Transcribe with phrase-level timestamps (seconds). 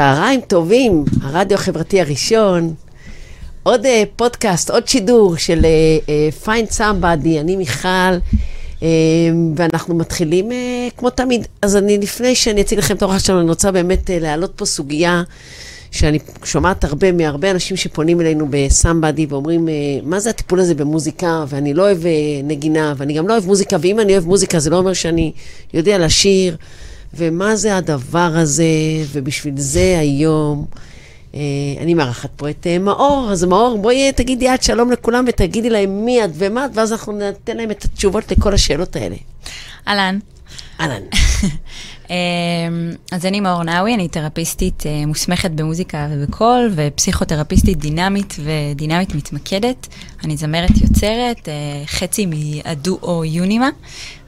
[0.00, 2.74] צהריים טובים, הרדיו החברתי הראשון.
[3.62, 8.16] עוד uh, פודקאסט, עוד שידור של uh, uh, Somebody, אני מיכל,
[8.80, 8.82] uh,
[9.56, 10.54] ואנחנו מתחילים uh,
[10.96, 11.46] כמו תמיד.
[11.62, 14.64] אז אני, לפני שאני אציג לכם את האורח שלנו, אני רוצה באמת uh, להעלות פה
[14.64, 15.22] סוגיה
[15.90, 19.70] שאני שומעת הרבה מהרבה אנשים שפונים אלינו בסמבדי ואומרים, uh,
[20.02, 22.06] מה זה הטיפול הזה במוזיקה, ואני לא אוהב uh,
[22.44, 25.32] נגינה, ואני גם לא אוהב מוזיקה, ואם אני אוהב מוזיקה זה לא אומר שאני
[25.74, 26.56] יודע לשיר.
[27.14, 28.64] ומה זה הדבר הזה,
[29.12, 30.66] ובשביל זה היום
[31.34, 31.40] אה,
[31.80, 33.28] אני מארחת פה את אה, מאור.
[33.32, 37.12] אז מאור, בואי תגידי את שלום לכולם ותגידי להם מי את ומה את, ואז אנחנו
[37.12, 39.16] ניתן להם את התשובות לכל השאלות האלה.
[39.88, 40.18] אהלן.
[40.80, 41.02] אהלן.
[42.10, 42.14] אמ,
[43.12, 49.86] אז אני מאור נאווי, אני תרפיסטית אה, מוסמכת במוזיקה ובקול, ופסיכותרפיסטית דינמית ודינמית מתמקדת.
[50.24, 53.68] אני זמרת יוצרת, אה, חצי מהדואו יונימה,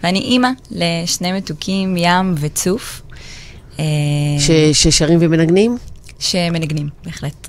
[0.02, 3.02] ואני אימא לשני מתוקים, ים וצוף.
[3.78, 3.84] אה,
[4.38, 5.78] ש- ששרים ומנגנים?
[6.18, 7.46] שמנגנים, בהחלט.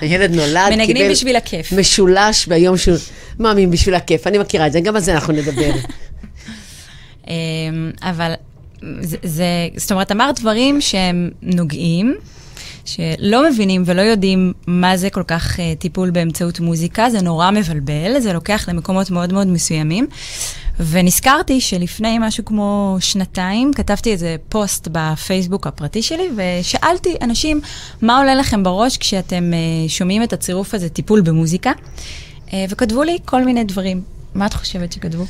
[0.00, 0.76] הילד נולד, קיבל...
[0.82, 1.72] מנגנים בשביל הכיף.
[1.72, 2.96] משולש ביום שהוא...
[3.38, 4.26] מאמין, בשביל הכיף.
[4.26, 5.70] אני מכירה את זה, גם על זה אנחנו נדבר.
[7.28, 8.32] אמ, אבל
[9.22, 12.14] זה, זאת אומרת, אמרת דברים שהם נוגעים,
[12.84, 18.20] שלא מבינים ולא יודעים מה זה כל כך uh, טיפול באמצעות מוזיקה, זה נורא מבלבל,
[18.20, 20.06] זה לוקח למקומות מאוד מאוד מסוימים.
[20.80, 27.60] ונזכרתי שלפני משהו כמו שנתיים, כתבתי איזה פוסט בפייסבוק הפרטי שלי, ושאלתי אנשים,
[28.02, 31.72] מה עולה לכם בראש כשאתם uh, שומעים את הצירוף הזה, טיפול במוזיקה?
[32.46, 34.02] Uh, וכתבו לי כל מיני דברים.
[34.34, 35.24] מה את חושבת שכתבו?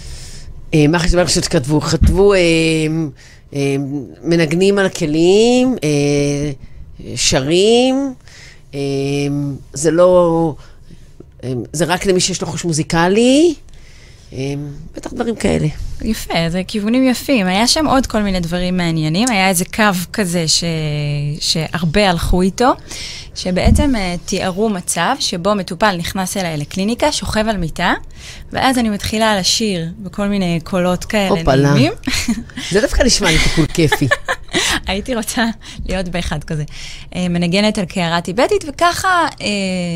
[0.88, 1.80] מה חשבתי שכתבו?
[1.80, 2.32] כתבו,
[4.22, 6.52] מנגנים על הכלים, אה,
[7.16, 8.14] שרים,
[8.74, 8.80] אה,
[9.72, 10.54] זה לא,
[11.44, 13.54] אה, זה רק למי שיש לו חוש מוזיקלי,
[14.96, 15.66] בטח דברים כאלה.
[16.02, 17.46] יפה, זה כיוונים יפים.
[17.46, 19.28] היה שם עוד כל מיני דברים מעניינים.
[19.28, 20.64] היה איזה קו כזה ש...
[21.40, 22.72] שהרבה הלכו איתו,
[23.34, 27.94] שבעצם uh, תיארו מצב שבו מטופל נכנס אליי לקליניקה, שוכב על מיטה,
[28.52, 31.56] ואז אני מתחילה לשיר בכל מיני קולות כאלה.
[31.56, 31.92] נעימים.
[32.70, 34.08] זה דווקא נשמע לי טיפול כיפי.
[34.86, 35.44] הייתי רוצה
[35.88, 36.64] להיות באחד כזה.
[37.16, 39.08] אה, מנגנת על קערה טיבטית, וככה
[39.40, 39.46] אה,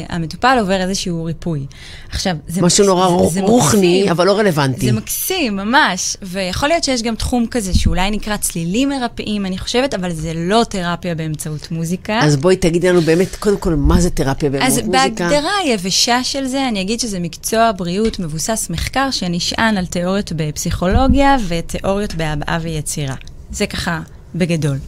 [0.08, 1.66] המטופל עובר איזשהו ריפוי.
[2.10, 2.62] עכשיו, זה...
[2.62, 4.10] משהו מקס- נורא זה- זה רוחני, מקסים.
[4.12, 4.86] אבל לא רלוונטי.
[4.86, 6.16] זה מקסים, ממש.
[6.22, 10.62] ויכול להיות שיש גם תחום כזה שאולי נקרא צלילים מרפאים, אני חושבת, אבל זה לא
[10.68, 12.18] תרפיה באמצעות מוזיקה.
[12.22, 14.90] אז בואי תגידי לנו באמת, קודם כל, מה זה תרפיה אז במוזיקה?
[14.90, 21.36] בהגדרה היבשה של זה, אני אגיד שזה מקצוע בריאות מבוסס מחקר שנשען על תיאוריות בפסיכולוגיה
[21.48, 23.14] ותיאוריות בהבעה ויצירה.
[23.50, 24.00] זה ככה
[24.38, 24.78] בגדול.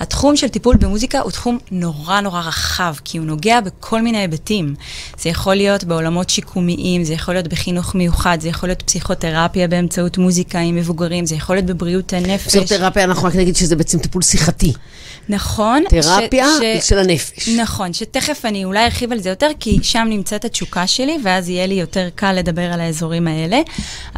[0.00, 4.74] התחום של טיפול במוזיקה הוא תחום נורא נורא רחב, כי הוא נוגע בכל מיני היבטים.
[5.18, 10.18] זה יכול להיות בעולמות שיקומיים, זה יכול להיות בחינוך מיוחד, זה יכול להיות פסיכותרפיה באמצעות
[10.18, 12.46] מוזיקה עם מבוגרים, זה יכול להיות בבריאות הנפש.
[12.46, 14.72] פסיכותרפיה, אנחנו רק נגיד שזה בעצם טיפול שיחתי.
[15.30, 15.82] נכון.
[15.88, 17.48] תרפיה ש- של הנפש.
[17.48, 21.66] נכון, שתכף אני אולי ארחיב על זה יותר, כי שם נמצאת התשוקה שלי, ואז יהיה
[21.66, 23.60] לי יותר קל לדבר על האזורים האלה.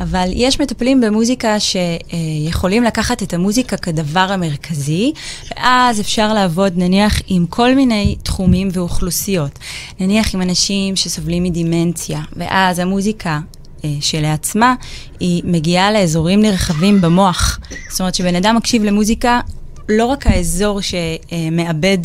[0.01, 5.13] אבל יש מטפלים במוזיקה שיכולים לקחת את המוזיקה כדבר המרכזי,
[5.51, 9.59] ואז אפשר לעבוד נניח עם כל מיני תחומים ואוכלוסיות.
[10.01, 13.41] נניח עם אנשים שסובלים מדימנציה, ואז המוזיקה
[13.85, 14.75] אה, שלעצמה,
[15.21, 17.59] היא מגיעה לאזורים נרחבים במוח.
[17.91, 19.41] זאת אומרת שבן אדם מקשיב למוזיקה,
[19.89, 21.99] לא רק האזור שמאבד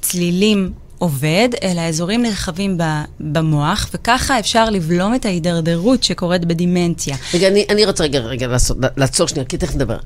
[0.00, 2.78] צלילים עובד, אלא אזורים נרחבים
[3.20, 7.16] במוח, וככה אפשר לבלום את ההידרדרות שקורית בדימנציה.
[7.34, 9.98] רגע, אני, אני רוצה רגע, רגע לעשות, לעצור שנייה, כי תכף נדבר.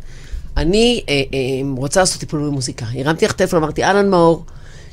[0.56, 1.20] אני אה, אה,
[1.76, 2.86] רוצה לעשות טיפול במוזיקה.
[2.94, 4.44] הרמתי לך טלפון, אמרתי, אהלן מאור,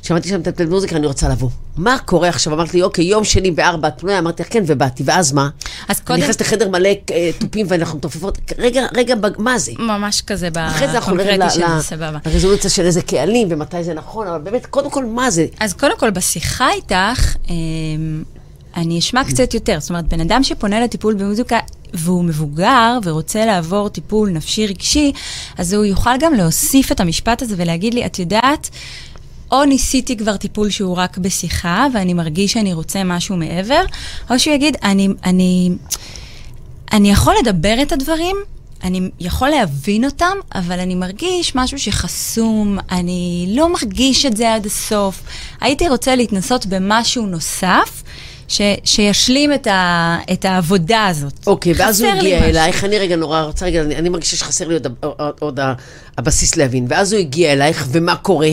[0.06, 1.48] שמעתי שם טיפול במוזיקה, אני רוצה לבוא.
[1.76, 2.52] מה קורה עכשיו?
[2.52, 4.18] אמרת לי, אוקיי, יום שני בארבע, את פנויה?
[4.18, 5.48] אמרתי לך, כן, ובאתי, ואז מה?
[5.88, 9.72] אז אני קודם, נכנסת לחדר מלא אה, תופים ואנחנו מתופפות, רגע, רגע, מה זה?
[9.78, 12.18] ממש כזה אחרי אנחנו בקונקרטי ל- של ל- זה, סבבה.
[12.26, 15.46] לרזולוציה של איזה קהלים ומתי זה נכון, אבל באמת, קודם כל, מה זה?
[15.60, 18.22] אז קודם כל, בשיחה איתך, אמ,
[18.76, 19.80] אני אשמע קצת יותר.
[19.80, 21.58] זאת אומרת, בן אדם שפונה לטיפול במוזיקה
[21.94, 25.12] והוא מבוגר ורוצה לעבור טיפול נפשי רגשי,
[25.58, 28.70] אז הוא יוכל גם להוסיף את המשפט הזה ולהגיד לי, את יודעת,
[29.52, 33.82] או ניסיתי כבר טיפול שהוא רק בשיחה, ואני מרגיש שאני רוצה משהו מעבר,
[34.30, 35.70] או שהוא יגיד, אני, אני,
[36.92, 38.36] אני יכול לדבר את הדברים,
[38.84, 44.66] אני יכול להבין אותם, אבל אני מרגיש משהו שחסום, אני לא מרגיש את זה עד
[44.66, 45.22] הסוף.
[45.60, 48.02] הייתי רוצה להתנסות במשהו נוסף,
[48.48, 51.46] ש, שישלים את, ה, את העבודה הזאת.
[51.46, 52.44] אוקיי, ואז הוא הגיע.
[52.44, 55.60] אלייך, אני רגע נורא רוצה, רגע, אני, אני מרגישה שחסר לי עוד, עוד, עוד
[56.18, 56.86] הבסיס להבין.
[56.88, 58.50] ואז הוא הגיע אלייך, ומה קורה?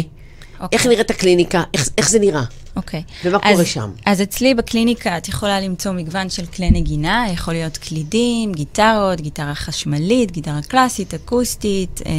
[0.63, 0.77] אוקיי.
[0.77, 1.63] איך נראית הקליניקה?
[1.73, 2.43] איך, איך זה נראה?
[2.75, 3.03] אוקיי.
[3.25, 3.91] ומה אז, קורה שם?
[4.05, 9.55] אז אצלי בקליניקה את יכולה למצוא מגוון של כלי נגינה, יכול להיות קלידים, גיטרות, גיטרה
[9.55, 12.11] חשמלית, גיטרה קלאסית, אקוסטית, אה,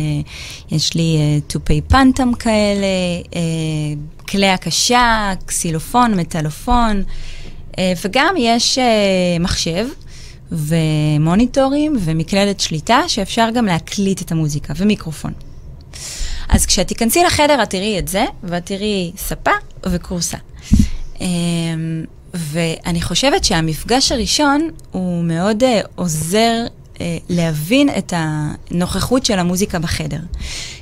[0.70, 2.86] יש לי אה, תופי פנטם כאלה,
[3.34, 3.40] אה,
[4.28, 7.02] כלי הקשה, קסילופון, מטלופון,
[7.78, 8.84] אה, וגם יש אה,
[9.40, 9.86] מחשב.
[10.52, 15.32] ומוניטורים ומקלדת שליטה, שאפשר גם להקליט את המוזיקה, ומיקרופון.
[16.48, 19.50] אז כשאת תיכנסי לחדר, את תראי את זה, ואת תראי ספה
[19.86, 20.38] וקורסה.
[21.20, 22.04] אמ,
[22.34, 26.54] ואני חושבת שהמפגש הראשון הוא מאוד uh, עוזר
[26.94, 26.98] uh,
[27.28, 30.20] להבין את הנוכחות של המוזיקה בחדר.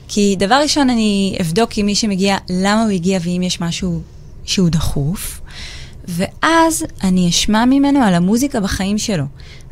[0.08, 4.00] כי דבר ראשון, אני אבדוק עם מי שמגיע למה הוא הגיע ואם יש משהו
[4.44, 5.40] שהוא דחוף,
[6.08, 9.24] ואז אני אשמע ממנו על המוזיקה בחיים שלו.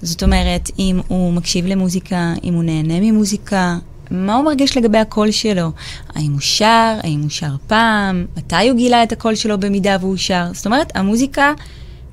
[0.02, 3.78] זאת אומרת, אם הוא מקשיב למוזיקה, אם הוא נהנה ממוזיקה,
[4.11, 5.71] מה הוא מרגיש לגבי הקול שלו?
[6.15, 6.99] האם הוא שר?
[7.03, 8.27] האם הוא שר פעם?
[8.37, 10.47] מתי הוא גילה את הקול שלו במידה והוא שר?
[10.53, 11.53] זאת אומרת, המוזיקה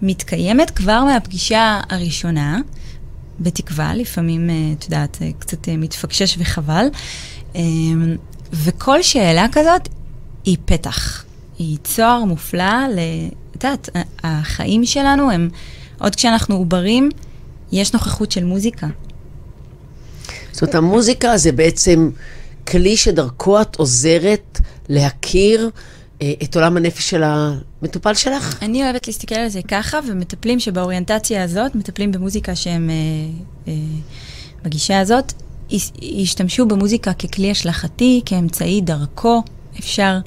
[0.02, 2.60] מתקיימת כבר מהפגישה הראשונה,
[3.40, 6.88] בתקווה, לפעמים, אה, את יודעת, קצת אה, מתפקשש וחבל.
[8.54, 9.90] וכל שאלה כזאת
[10.46, 11.24] היא פתח.
[11.60, 13.00] היא צוהר מופלא ל...
[13.56, 13.90] את יודעת,
[14.24, 15.50] החיים שלנו הם,
[16.00, 17.10] עוד כשאנחנו עוברים,
[17.72, 18.88] יש נוכחות של מוזיקה.
[20.58, 22.10] זאת אומרת, המוזיקה זה בעצם
[22.68, 25.70] כלי שדרכו את עוזרת להכיר
[26.22, 28.60] אה, את עולם הנפש של המטופל שלך?
[28.62, 32.96] אני אוהבת להסתכל על זה ככה, ומטפלים שבאוריינטציה הזאת, מטפלים במוזיקה שהם, אה,
[33.68, 33.74] אה,
[34.64, 35.34] בגישה הזאת,
[36.02, 39.44] ישתמשו במוזיקה ככלי השלכתי, כאמצעי דרכו,
[39.80, 40.20] אפשר.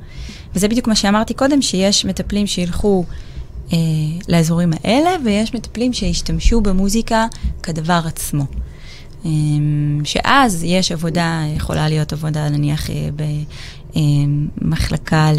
[0.55, 3.05] וזה בדיוק מה שאמרתי קודם, שיש מטפלים שילכו
[3.73, 3.79] אה,
[4.29, 7.27] לאזורים האלה, ויש מטפלים שישתמשו במוזיקה
[7.63, 8.45] כדבר עצמו.
[9.25, 9.31] אה,
[10.05, 14.01] שאז יש עבודה, יכולה להיות עבודה נניח אה,
[14.61, 15.31] מחלקה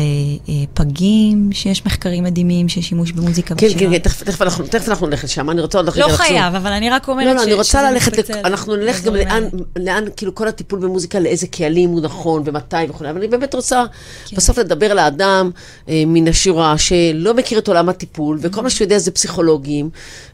[0.48, 5.24] לפגים, שיש מחקרים מדהימים של שימוש במוזיקה כן, כן, כן, תכף, אנחנו, תכף אנחנו נלך
[5.24, 8.18] לשם, אני רוצה עוד לא חייב, אבל אני רק אומרת לא, לא, אני רוצה ללכת,
[8.18, 8.30] לק...
[8.46, 9.44] אנחנו נלך גם לאן,
[9.80, 13.84] לאן, כאילו כל הטיפול במוזיקה, לאיזה קהלים הוא נכון ומתי וכו', אבל אני באמת רוצה
[14.26, 14.36] כן.
[14.36, 15.52] בסוף לדבר לאדם
[15.90, 19.90] אה, מן השורה שלא מכיר את עולם הטיפול, וכל מה שהוא יודע זה פסיכולוגים,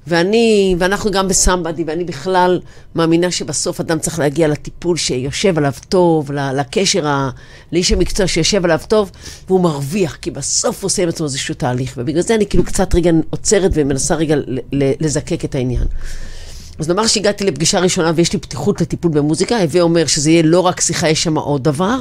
[0.08, 2.60] ואני, ואנחנו גם בסמבדי, ואני בכלל
[2.96, 7.30] מאמינה שבסוף אדם צריך להגיע לטיפול שיושב עליו טוב, לקשר, ה...
[7.72, 9.12] לאיש המקצוע שיושב עליו טוב,
[9.48, 11.94] והוא מרוויח, כי בסוף הוא עושה עם עצמו איזשהו תהליך.
[11.98, 14.36] ובגלל זה אני כאילו קצת רגע עוצרת ומנסה רגע
[14.72, 15.86] לזקק את העניין.
[16.80, 20.60] אז נאמר שהגעתי לפגישה ראשונה ויש לי פתיחות לטיפול במוזיקה, הווה אומר שזה יהיה לא
[20.60, 21.98] רק שיחה, יש שם עוד דבר.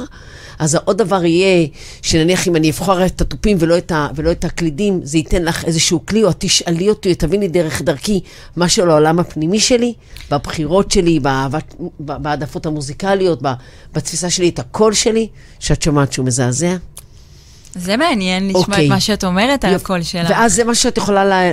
[0.59, 1.67] אז העוד דבר יהיה,
[2.01, 5.65] שנניח אם אני אבחר את התופים ולא את, ה, ולא את הקלידים, זה ייתן לך
[5.65, 8.21] איזשהו כלי, או תשאלי אותי, תביני דרך דרכי
[8.57, 9.93] משהו על העולם הפנימי שלי,
[10.31, 11.19] בבחירות שלי,
[11.99, 13.41] בהעדפות המוזיקליות,
[13.93, 15.27] בתפיסה שלי, את הקול שלי,
[15.59, 16.75] שאת שומעת שהוא מזעזע.
[17.79, 18.65] זה מעניין לשמוע okay.
[18.65, 18.89] את אוקיי.
[18.89, 20.29] מה שאת אומרת על הקול שלך.
[20.29, 21.51] ואז זה מה שאת יכולה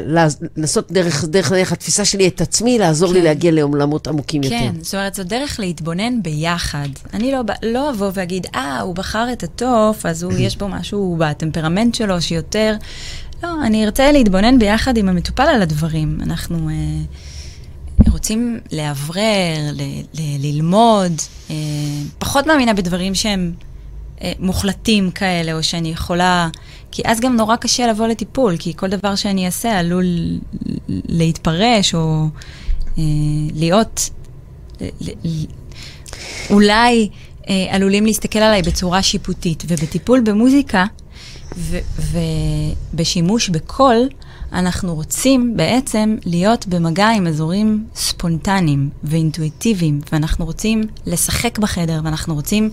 [0.56, 3.14] לעשות דרך, דרך, דרך התפיסה שלי את עצמי, לעזור כן.
[3.14, 4.58] לי להגיע לעולמות עמוקים כן, יותר.
[4.58, 6.88] כן, זאת אומרת, זו דרך להתבונן ביחד.
[7.14, 11.16] אני לא, לא אבוא ואגיד, אה, הוא בחר את התוף, אז הוא, יש בו משהו
[11.18, 12.76] בטמפרמנט שלו שיותר...
[13.42, 16.18] לא, אני ארצה להתבונן ביחד עם המטופל על הדברים.
[16.22, 19.82] אנחנו אה, רוצים לאוורר, ל,
[20.14, 21.12] ל, ללמוד.
[21.50, 21.56] אה,
[22.18, 23.52] פחות מאמינה בדברים שהם...
[24.22, 26.48] אה, מוחלטים כאלה, או שאני יכולה...
[26.90, 30.04] כי אז גם נורא קשה לבוא לטיפול, כי כל דבר שאני אעשה עלול
[30.88, 32.26] להתפרש, או
[32.98, 33.02] אה,
[33.54, 34.10] להיות...
[34.80, 35.10] ל,
[36.50, 37.08] אולי
[37.48, 39.64] אה, עלולים להסתכל עליי בצורה שיפוטית.
[39.68, 40.84] ובטיפול במוזיקה
[42.92, 44.08] ובשימוש בקול,
[44.52, 52.70] אנחנו רוצים בעצם להיות במגע עם אזורים ספונטניים ואינטואיטיביים, ואנחנו רוצים לשחק בחדר, ואנחנו רוצים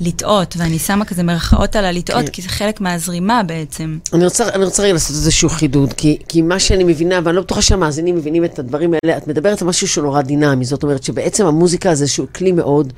[0.00, 2.30] לטעות, ואני שמה כזה מרכאות על הלטעות, כן.
[2.30, 3.98] כי זה חלק מהזרימה בעצם.
[4.12, 7.42] אני רוצה, אני רוצה רגע לעשות איזשהו חידוד, כי, כי מה שאני מבינה, ואני לא
[7.42, 11.02] בטוחה שהמאזינים מבינים את הדברים האלה, את מדברת על משהו שהוא נורא דינמי, זאת אומרת
[11.02, 12.92] שבעצם המוזיקה זה איזשהו כלי מאוד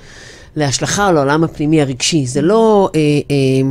[0.57, 2.26] להשלכה על העולם הפנימי הרגשי.
[2.26, 2.90] זה לא...
[2.95, 3.71] אה, אה,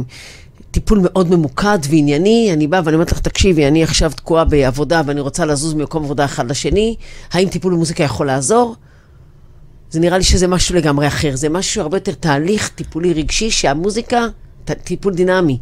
[0.71, 5.19] טיפול מאוד ממוקד וענייני, אני באה ואני אומרת לך, תקשיבי, אני עכשיו תקועה בעבודה ואני
[5.19, 6.95] רוצה לזוז ממקום עבודה אחד לשני,
[7.31, 8.75] האם טיפול במוזיקה יכול לעזור?
[9.89, 11.35] זה נראה לי שזה משהו לגמרי אחר.
[11.35, 14.25] זה משהו הרבה יותר תהליך טיפולי רגשי, שהמוזיקה,
[14.65, 15.57] טיפול דינמי,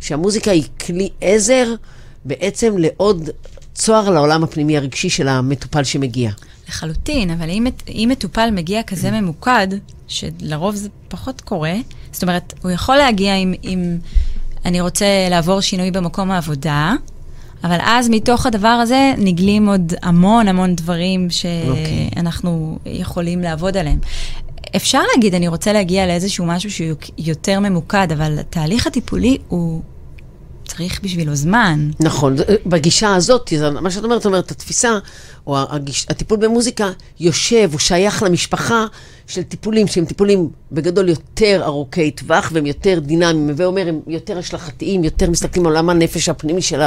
[0.00, 1.74] שהמוזיקה היא כלי עזר
[2.24, 3.30] בעצם לעוד
[3.74, 6.30] צוהר לעולם הפנימי הרגשי של המטופל שמגיע.
[6.68, 9.68] לחלוטין, אבל אם, אם מטופל מגיע כזה ממוקד,
[10.08, 11.74] שלרוב זה פחות קורה,
[12.12, 13.98] זאת אומרת, הוא יכול להגיע עם
[14.64, 16.94] אני רוצה לעבור שינוי במקום העבודה,
[17.64, 22.88] אבל אז מתוך הדבר הזה נגלים עוד המון המון דברים שאנחנו okay.
[22.88, 23.98] יכולים לעבוד עליהם.
[24.76, 29.82] אפשר להגיד, אני רוצה להגיע לאיזשהו משהו שהוא יותר ממוקד, אבל התהליך הטיפולי הוא
[30.64, 31.90] צריך בשבילו זמן.
[32.00, 32.36] נכון,
[32.66, 34.98] בגישה הזאת, מה שאת אומרת, אומרת, התפיסה,
[35.46, 38.86] או הגיש, הטיפול במוזיקה, יושב, הוא שייך למשפחה
[39.26, 45.04] של טיפולים, שהם טיפולים בגדול יותר ארוכי טווח, והם יותר דינמיים, ואומר, הם יותר השלכתיים,
[45.04, 46.80] יותר מסתכלים על עולם הנפש הפנימי של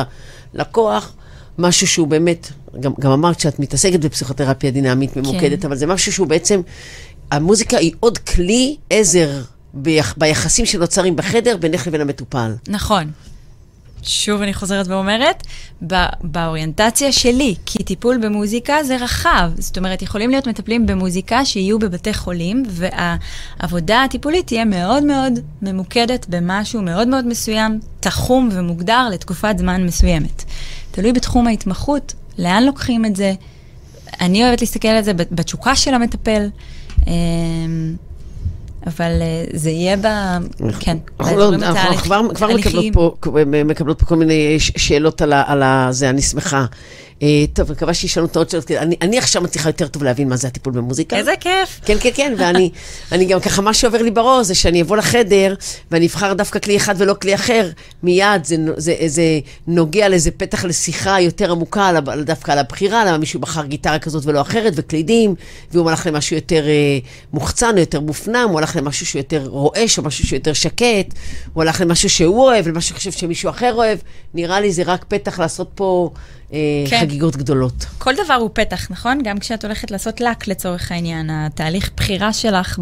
[0.54, 1.14] הלקוח,
[1.58, 5.68] משהו שהוא באמת, גם, גם אמרת שאת מתעסקת בפסיכותרפיה דינמית ממוקדת, כן.
[5.68, 6.62] אבל זה משהו שהוא בעצם,
[7.32, 9.30] המוזיקה היא עוד כלי עזר
[9.74, 12.52] ביח, ביחסים שנוצרים בחדר בינך לבין המטופל.
[12.68, 13.12] נכון.
[14.04, 15.44] שוב אני חוזרת ואומרת,
[15.88, 19.52] ב- באוריינטציה שלי, כי טיפול במוזיקה זה רחב.
[19.58, 26.26] זאת אומרת, יכולים להיות מטפלים במוזיקה שיהיו בבתי חולים, והעבודה הטיפולית תהיה מאוד מאוד ממוקדת
[26.30, 30.44] במשהו מאוד מאוד מסוים, תחום ומוגדר לתקופת זמן מסוימת.
[30.92, 33.34] תלוי בתחום ההתמחות, לאן לוקחים את זה.
[34.22, 36.48] אני אוהבת להסתכל על זה בתשוקה של המטפל.
[38.88, 40.08] אבל אה, זה יהיה ב...
[40.80, 42.22] כן, אנחנו, לא, אנחנו כבר,
[42.56, 42.86] מקבלות.
[42.94, 43.16] פה,
[44.06, 46.66] כל מיני שאלות על, זה, אני שמחה.
[47.24, 48.38] אה, טוב, אני מקווה שישאלו את
[48.68, 51.18] כי אני, אני עכשיו מצליחה יותר טוב להבין מה זה הטיפול במוזיקה.
[51.18, 51.80] איזה כיף.
[51.86, 52.70] כן, כן, כן, ואני
[53.12, 55.56] אני גם ככה, מה שעובר לי בראש זה שאני אבוא לחדר
[55.92, 57.70] ואני אבחר דווקא כלי אחד ולא כלי אחר,
[58.04, 59.24] מיד זה, זה, זה
[59.68, 64.26] נוגע לאיזה פתח לשיחה יותר עמוקה, על, דווקא על הבחירה, למה מישהו בחר גיטרה כזאת
[64.26, 65.36] ולא אחרת, וקלידים,
[65.72, 67.00] והוא הלך למשהו יותר אה,
[67.34, 71.14] מוחצן או יותר מופנם, הוא הלך למשהו שהוא יותר רועש או משהו שהוא יותר שקט,
[71.54, 74.00] הוא הלך למשהו שהוא אוהב, למשהו שהוא חושב שמישהו אחר אוהב,
[74.34, 76.10] נראה לי זה רק פתח לעשות פה
[76.50, 77.00] כן.
[77.00, 77.86] חגיגות גדולות.
[77.98, 79.20] כל דבר הוא פתח, נכון?
[79.24, 82.80] גם כשאת הולכת לעשות לק לצורך העניין, התהליך בחירה שלך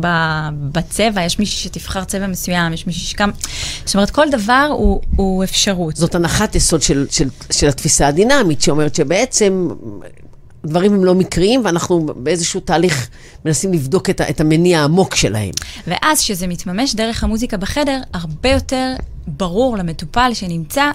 [0.72, 3.30] בצבע, יש מישהי שתבחר צבע מסוים, יש מישהי שכם...
[3.86, 5.96] זאת אומרת, כל דבר הוא, הוא אפשרות.
[5.96, 9.68] זאת הנחת יסוד של, של, של התפיסה הדינמית, שאומרת שבעצם
[10.66, 13.10] דברים הם לא מקריים, ואנחנו באיזשהו תהליך
[13.46, 15.52] מנסים לבדוק את, את המניע העמוק שלהם.
[15.88, 18.94] ואז כשזה מתממש דרך המוזיקה בחדר, הרבה יותר
[19.28, 20.92] ברור למטופל שנמצא,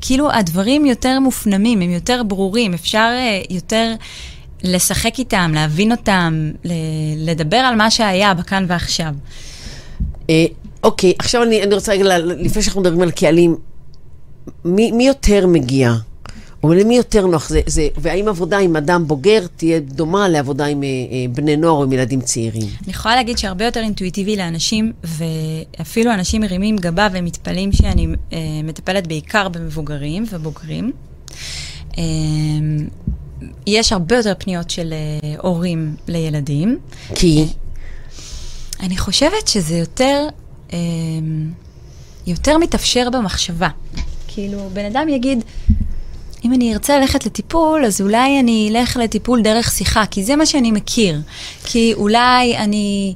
[0.00, 3.94] כאילו הדברים יותר מופנמים, הם יותר ברורים, אפשר אה, יותר
[4.62, 6.50] לשחק איתם, להבין אותם,
[7.16, 9.14] לדבר על מה שהיה בכאן ועכשיו.
[10.30, 10.44] אה,
[10.84, 13.56] אוקיי, עכשיו אני, רוצה רגע, לפני שאנחנו מדברים על קהלים,
[14.64, 15.92] מי יותר מגיע?
[16.62, 20.82] או למי יותר נוח זה, זה, והאם עבודה עם אדם בוגר תהיה דומה לעבודה עם
[20.82, 22.68] אה, אה, בני נוער או עם ילדים צעירים?
[22.84, 29.06] אני יכולה להגיד שהרבה יותר אינטואיטיבי לאנשים, ואפילו אנשים מרימים גבה ומתפלאים שאני אה, מטפלת
[29.06, 30.92] בעיקר במבוגרים ובוגרים.
[31.98, 32.04] אה,
[33.66, 36.78] יש הרבה יותר פניות של אה, הורים לילדים.
[37.14, 37.46] כי,
[38.80, 40.26] אני חושבת שזה יותר,
[40.72, 40.78] אה,
[42.26, 43.68] יותר מתאפשר במחשבה.
[44.28, 45.44] כאילו, בן אדם יגיד,
[46.44, 50.46] אם אני ארצה ללכת לטיפול, אז אולי אני אלך לטיפול דרך שיחה, כי זה מה
[50.46, 51.20] שאני מכיר.
[51.64, 53.14] כי אולי אני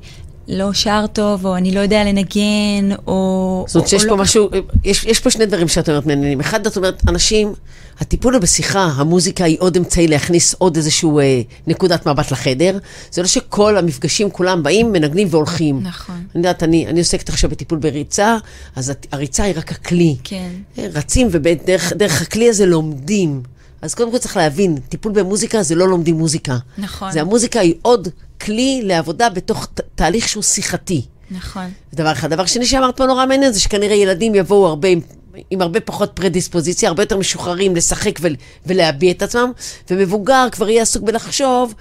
[0.48, 3.64] לא שר טוב, או אני לא יודע לנגן, או...
[3.66, 4.22] זאת אומרת או- שיש או פה לא...
[4.22, 4.48] משהו,
[4.84, 6.40] יש, יש פה שני דברים שאת אומרת מעניינים.
[6.40, 7.54] אחד, את אומרת, אנשים,
[8.00, 12.78] הטיפול הוא בשיחה, המוזיקה היא עוד אמצעי להכניס עוד איזשהו אה, נקודת מבט לחדר.
[13.12, 15.80] זה לא שכל המפגשים כולם באים, מנגנים והולכים.
[15.82, 16.14] נכון.
[16.14, 18.36] אני יודעת, אני, אני עוסקת עכשיו בטיפול בריצה,
[18.76, 20.16] אז הריצה היא רק הכלי.
[20.24, 20.48] כן.
[20.78, 23.42] אה, רצים, ודרך דרך הכלי הזה לומדים.
[23.82, 26.56] אז קודם כל צריך להבין, טיפול במוזיקה זה לא לומדים מוזיקה.
[26.78, 27.12] נכון.
[27.12, 28.08] זה המוזיקה היא עוד
[28.40, 31.02] כלי לעבודה בתוך ת- תהליך שהוא שיחתי.
[31.30, 31.64] נכון.
[31.92, 32.30] זה דבר אחד.
[32.30, 35.00] דבר שני שאמרת פה נורא מעניין, זה שכנראה ילדים יבואו הרבה עם,
[35.50, 38.36] עם הרבה פחות פרדיספוזיציה, הרבה יותר משוחררים לשחק ול,
[38.66, 39.52] ולהביע את עצמם,
[39.90, 41.74] ומבוגר כבר יהיה עסוק בלחשוב,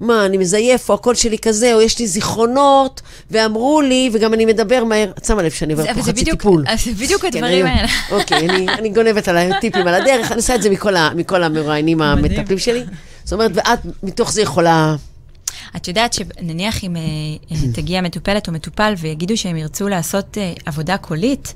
[0.00, 4.44] מה, אני מזייף, או הקול שלי כזה, או יש לי זיכרונות, ואמרו לי, וגם אני
[4.44, 5.10] מדבר מהר.
[5.18, 6.64] את שמה לב שאני עוברת פה חצי בדיוק- טיפול.
[6.68, 7.88] אז זה בדיוק כן, הדברים אני- האלה.
[8.10, 11.42] אוקיי, אני, אני גונבת עליי טיפים על הדרך, אני עושה את זה מכל, ה, מכל
[11.42, 12.24] המרואיינים מדהים.
[12.40, 12.84] המטפלים שלי.
[13.24, 14.96] זאת אומרת, ואת מתוך זה יכולה...
[15.76, 17.02] את יודעת שנניח אם אה,
[17.74, 21.54] תגיע מטופלת או מטופל ויגידו שהם ירצו לעשות אה, עבודה קולית,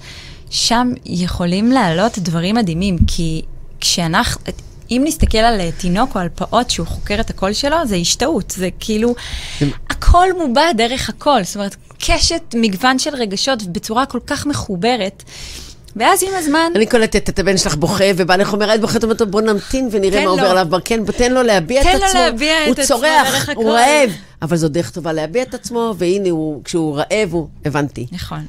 [0.50, 3.42] שם יכולים לעלות דברים מדהימים, כי
[3.80, 4.40] כשאנחנו...
[4.90, 8.50] אם נסתכל על אה, תינוק או על פעוט שהוא חוקר את הקול שלו, זה השתאות.
[8.50, 9.14] זה כאילו,
[9.90, 11.44] הכל מובע דרך הקול.
[11.44, 15.22] זאת אומרת, קשת, מגוון של רגשות בצורה כל כך מחוברת.
[15.96, 16.72] ואז עם הזמן...
[16.74, 20.18] אני קולטת את הבן שלך בוכה, ובעלך אומר, את בוכית, אומרת לו, בוא נמתין ונראה
[20.18, 20.46] תן מה עובר.
[20.46, 20.66] עליו.
[20.84, 22.18] כן, תן לו להביע את תן עצמו.
[22.18, 23.70] לו להביע את עצמו הוא צורח, הוא.
[23.70, 24.10] רעב.
[24.42, 27.48] אבל זו דרך טובה להביע את עצמו, והנה, הוא, כשהוא רעב, הוא...
[27.64, 28.06] הבנתי.
[28.12, 28.46] נכון,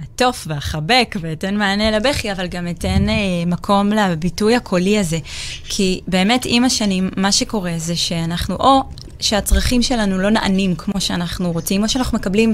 [0.00, 3.14] אעטוף ואחבק ואתן מענה לבכי, אבל גם אתן אה,
[3.46, 5.18] מקום לביטוי הקולי הזה.
[5.64, 8.82] כי באמת עם השנים, מה שקורה זה שאנחנו, או
[9.20, 12.52] שהצרכים שלנו לא נענים כמו שאנחנו רוצים, או שאנחנו מקבלים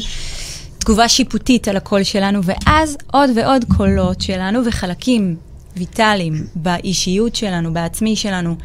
[0.84, 5.36] תגובה שיפוטית על הקול שלנו, ואז עוד ועוד קולות שלנו וחלקים
[5.76, 8.56] ויטאליים באישיות שלנו, בעצמי שלנו,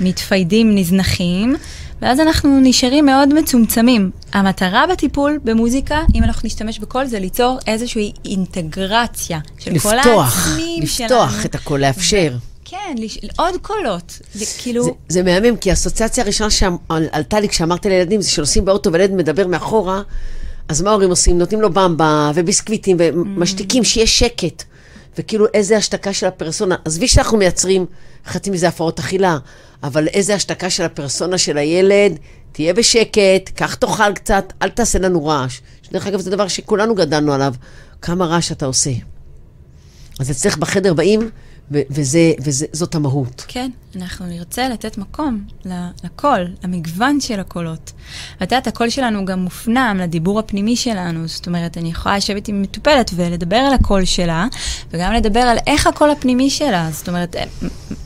[0.00, 1.56] מתפיידים, נזנחים,
[2.02, 4.10] ואז אנחנו נשארים מאוד מצומצמים.
[4.32, 10.96] המטרה בטיפול במוזיקה, אם אנחנו נשתמש בקול, זה ליצור איזושהי אינטגרציה של כל העצמים לפתוח,
[10.96, 11.08] שלנו.
[11.08, 12.36] לפתוח את הכל, לאפשר.
[12.64, 13.18] כן, לש...
[13.38, 14.18] עוד קולות.
[14.34, 14.84] זה כאילו...
[14.84, 19.46] זה, זה מהמם, כי האסוציאציה הראשונה שעלתה לי כשאמרתי לילדים, זה שנוסעים באוטו וילד מדבר
[19.46, 20.02] מאחורה,
[20.72, 21.38] אז מה ההורים עושים?
[21.38, 24.62] נותנים לו במבה וביסקוויטים ומשתיקים, שיהיה שקט.
[25.18, 26.76] וכאילו איזה השתקה של הפרסונה.
[26.84, 27.86] עזבי שאנחנו מייצרים
[28.26, 29.38] חצי מזה הפרעות אכילה,
[29.82, 32.18] אבל איזה השתקה של הפרסונה של הילד,
[32.52, 35.60] תהיה בשקט, קח תאכל קצת, אל תעשה לנו רעש.
[35.82, 37.54] שדרך אגב, זה דבר שכולנו גדלנו עליו.
[38.02, 38.92] כמה רעש אתה עושה.
[40.20, 41.30] אז אצלך בחדר באים,
[42.40, 43.44] וזאת המהות.
[43.48, 45.44] כן, אנחנו נרצה לתת מקום
[46.04, 47.92] לקול, למגוון של הקולות.
[48.40, 51.28] ואת יודעת, הקול שלנו גם מופנם לדיבור הפנימי שלנו.
[51.28, 54.46] זאת אומרת, אני יכולה לשבת עם מטופלת ולדבר על הקול שלה,
[54.90, 56.88] וגם לדבר על איך הקול הפנימי שלה.
[56.92, 57.36] זאת אומרת,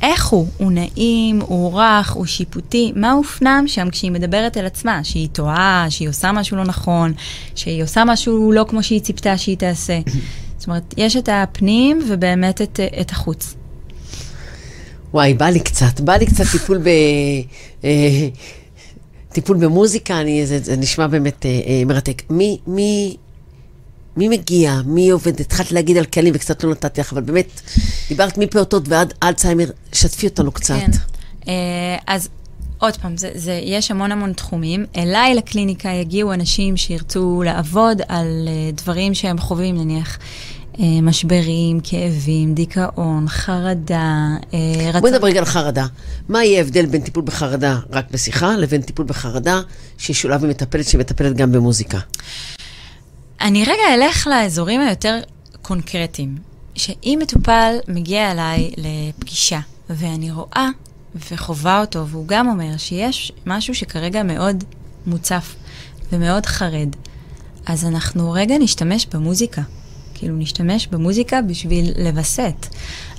[0.02, 0.46] איך הוא?
[0.58, 2.92] הוא נעים, הוא רך, הוא שיפוטי.
[2.96, 5.04] מה הופנם שם כשהיא מדברת אל עצמה?
[5.04, 7.12] שהיא טועה, שהיא עושה משהו לא נכון,
[7.54, 9.98] שהיא עושה משהו לא כמו שהיא ציפתה שהיא תעשה.
[10.66, 13.54] זאת אומרת, יש את הפנים ובאמת את, את החוץ.
[15.14, 16.88] וואי, בא לי קצת, בא לי קצת טיפול ב...
[17.84, 18.28] אה,
[19.32, 22.22] טיפול במוזיקה, אני, זה, זה נשמע באמת אה, אה, מרתק.
[22.30, 23.16] מי, מי,
[24.16, 24.80] מי מגיע?
[24.86, 25.40] מי עובד?
[25.40, 27.60] התחלתי להגיד על כלים וקצת לא נתתי לך, אבל באמת,
[28.08, 30.74] דיברת מפעוטות ועד אלצהיימר, שתפי אותנו קצת.
[30.80, 30.90] כן.
[31.48, 32.28] אה, אז
[32.78, 34.86] עוד פעם, זה, זה, יש המון המון תחומים.
[34.96, 40.18] אליי לקליניקה יגיעו אנשים שירצו לעבוד על uh, דברים שהם חווים, נניח
[40.78, 44.54] משברים, כאבים, דיכאון, חרדה, uh,
[44.88, 45.00] רצון...
[45.00, 45.86] בואי נדבר רגע על חרדה.
[46.28, 49.60] מה יהיה ההבדל בין טיפול בחרדה רק בשיחה, לבין טיפול בחרדה
[49.98, 51.98] שישולב עם מטפלת שמטפלת גם במוזיקה?
[53.40, 55.18] אני רגע אלך לאזורים היותר
[55.62, 56.36] קונקרטיים.
[56.76, 60.68] שאם מטופל מגיע אליי לפגישה, ואני רואה
[61.30, 64.64] וחווה אותו, והוא גם אומר שיש משהו שכרגע מאוד
[65.06, 65.54] מוצף
[66.12, 66.88] ומאוד חרד,
[67.66, 69.62] אז אנחנו רגע נשתמש במוזיקה.
[70.18, 72.66] כאילו, נשתמש במוזיקה בשביל לווסת.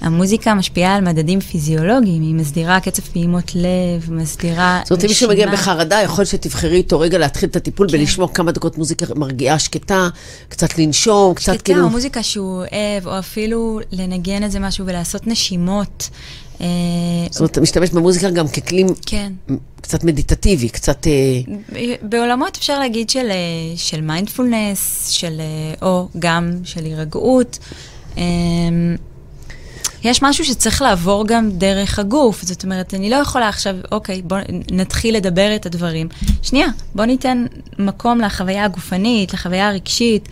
[0.02, 5.30] המוזיקה משפיעה על מדדים פיזיולוגיים, היא מסדירה קצב פעימות לב, מסדירה זאת אומרת, אם מישהו
[5.30, 7.98] מגיע בחרדה, יכול שתבחרי איתו רגע להתחיל את הטיפול כן.
[7.98, 10.08] ולשמוע כמה דקות מוזיקה מרגיעה שקטה,
[10.50, 11.80] קצת לנשום, קצת שקטה, כאילו...
[11.80, 16.10] שקטה, או מוזיקה שהוא אוהב, או אפילו לנגן איזה משהו ולעשות נשימות.
[16.60, 19.34] זאת אומרת, אתה משתמש במוזיקה גם ככלי כן.
[19.82, 21.08] קצת מדיטטיבי, קצת...
[22.02, 23.30] בעולמות אפשר להגיד של,
[23.76, 25.42] של מיינדפולנס, של,
[25.82, 27.60] או גם של הירגעות.
[30.04, 32.44] יש משהו שצריך לעבור גם דרך הגוף.
[32.44, 34.42] זאת אומרת, אני לא יכולה עכשיו, אוקיי, בואו
[34.72, 36.08] נתחיל לדבר את הדברים.
[36.42, 37.46] שנייה, בואו ניתן
[37.80, 40.30] מקום לחוויה הגופנית, לחוויה הרגשית,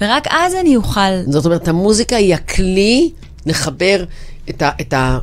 [0.00, 1.00] ורק אז אני אוכל...
[1.26, 3.10] זאת אומרת, המוזיקה היא הכלי
[3.46, 4.04] לחבר
[4.50, 4.70] את ה...
[4.80, 5.18] את ה...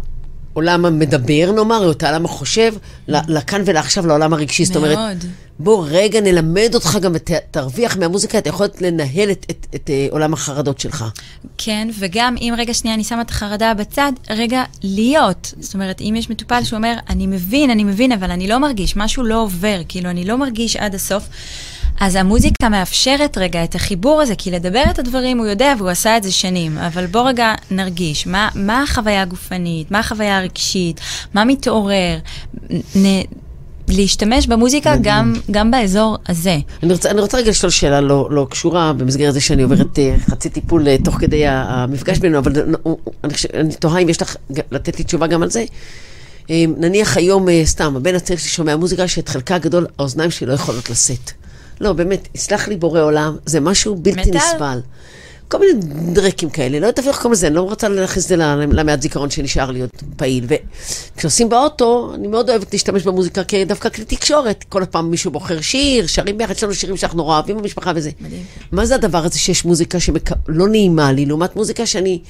[0.54, 2.74] עולם המדבר, נאמר, או את העולם החושב,
[3.08, 4.66] לכאן ולעכשיו, לעולם הרגשי.
[4.66, 4.98] זאת אומרת,
[5.60, 10.34] בוא רגע נלמד אותך גם ותרוויח מהמוזיקה, אתה יכול לנהל את, את, את, את עולם
[10.34, 11.06] החרדות שלך.
[11.58, 15.54] כן, וגם אם רגע שנייה אני שמה את החרדה בצד, רגע להיות.
[15.60, 19.24] זאת אומרת, אם יש מטופל שאומר, אני מבין, אני מבין, אבל אני לא מרגיש, משהו
[19.24, 21.24] לא עובר, כאילו, אני לא מרגיש עד הסוף.
[22.02, 26.18] אז המוזיקה מאפשרת רגע את החיבור הזה, כי לדבר את הדברים הוא יודע והוא עשה
[26.18, 31.00] את זה שנים, אבל בוא רגע נרגיש, מה, מה החוויה הגופנית, מה החוויה הרגשית,
[31.34, 32.18] מה מתעורר,
[32.96, 33.22] נ,
[33.88, 36.58] להשתמש במוזיקה גם, גם באזור הזה.
[36.84, 40.32] אני רוצה, אני רוצה רגע לשאול שאלה לא, לא קשורה במסגרת זה שאני עוברת uh,
[40.32, 42.52] חצי טיפול uh, תוך כדי המפגש בינינו, אבל
[43.24, 44.36] אני, אני תוהה אם יש לך
[44.72, 45.66] לתת לי תשובה גם על זה.
[46.46, 50.54] Uh, נניח היום, סתם, הבן הצעיר שלי שומע מוזיקה שאת חלקה הגדול האוזניים שלי לא
[50.54, 51.41] יכולות לשאת.
[51.82, 54.38] לא, באמת, יסלח לי בורא עולם, זה משהו בלתי מטל.
[54.38, 54.80] נסבל.
[55.48, 55.74] כל מיני
[56.14, 58.36] דרקים כאלה, לא יודעת איך קוראים לזה, אני לא רוצה להכניס את זה
[58.72, 60.46] למעט זיכרון שנשאר עוד פעיל.
[61.16, 64.66] וכשנוסעים באוטו, אני מאוד אוהבת להשתמש במוזיקה כדווקא כלי תקשורת.
[64.70, 68.12] כל פעם מישהו בוחר שיר, שרים ביחד, יש לנו שירים שאנחנו נורא אוהבים במשפחה וזה.
[68.22, 68.44] מדהים.
[68.72, 70.32] מה זה הדבר הזה שיש מוזיקה שלא שמק...
[70.48, 72.22] נעימה לי, לעומת מוזיקה שאני,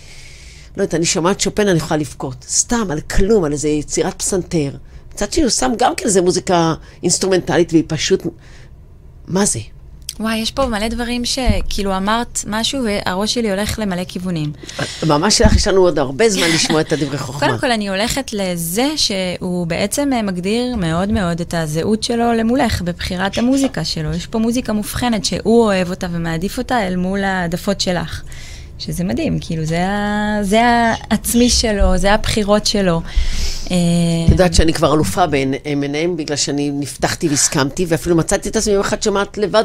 [0.77, 2.45] לא יודעת, אני שומעת שופן, אני יכולה לבכות.
[2.49, 4.71] סתם, על כלום, על איזה יצירת פסנתר.
[5.13, 8.23] מצד שני, הוא שם גם כן איזה מוזיקה אינסטרומנטלית, והיא פשוט...
[9.31, 9.59] מה זה?
[10.19, 14.51] וואי, יש פה מלא דברים שכאילו אמרת משהו והראש שלי הולך למלא כיוונים.
[15.07, 17.47] ממש לך, יש לנו עוד הרבה זמן לשמוע את הדברי חוכמה.
[17.47, 23.37] קודם כל, אני הולכת לזה שהוא בעצם מגדיר מאוד מאוד את הזהות שלו למולך בבחירת
[23.37, 24.13] המוזיקה שלו.
[24.13, 28.21] יש פה מוזיקה מובחנת שהוא אוהב אותה ומעדיף אותה אל מול העדפות שלך.
[28.85, 33.01] שזה מדהים, כאילו, זה, ה, זה העצמי שלו, זה הבחירות שלו.
[33.65, 33.71] את
[34.29, 39.03] יודעת שאני כבר אלופה ביניהם, בגלל שאני נפתחתי והסכמתי, ואפילו מצאתי את עצמי יום אחד
[39.03, 39.63] שומעת לבד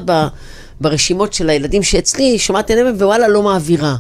[0.81, 3.97] ברשימות של הילדים שאצלי, שומעת עיניהם ווואלה, לא מעבירה.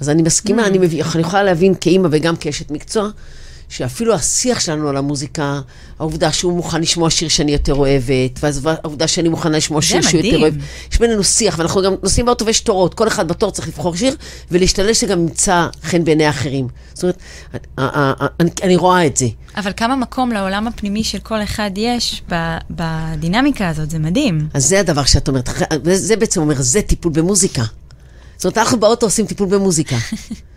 [0.00, 0.66] אז אני מסכימה, mm.
[0.66, 3.08] אני, מביא, אני יכולה להבין כאימא וגם כאשת מקצוע,
[3.70, 5.60] שאפילו השיח שלנו על המוזיקה,
[5.98, 10.20] העובדה שהוא מוכן לשמוע שיר שאני יותר אוהבת, ואז העובדה שאני מוכנה לשמוע שיר שהוא
[10.20, 10.54] יותר אוהב.
[10.92, 14.16] יש בינינו שיח, ואנחנו גם נוסעים באוטו ויש תורות, כל אחד בתור צריך לבחור שיר,
[14.50, 16.68] ולהשתלל שגם ימצא חן בעיני האחרים.
[16.94, 17.04] זאת
[17.78, 19.26] אומרת, אני רואה את זה.
[19.56, 22.22] אבל כמה מקום לעולם הפנימי של כל אחד יש
[22.70, 24.48] בדינמיקה הזאת, זה מדהים.
[24.54, 25.48] אז זה הדבר שאת אומרת,
[25.92, 27.62] זה בעצם אומר, זה טיפול במוזיקה.
[28.36, 29.96] זאת אומרת, אנחנו באוטו עושים טיפול במוזיקה.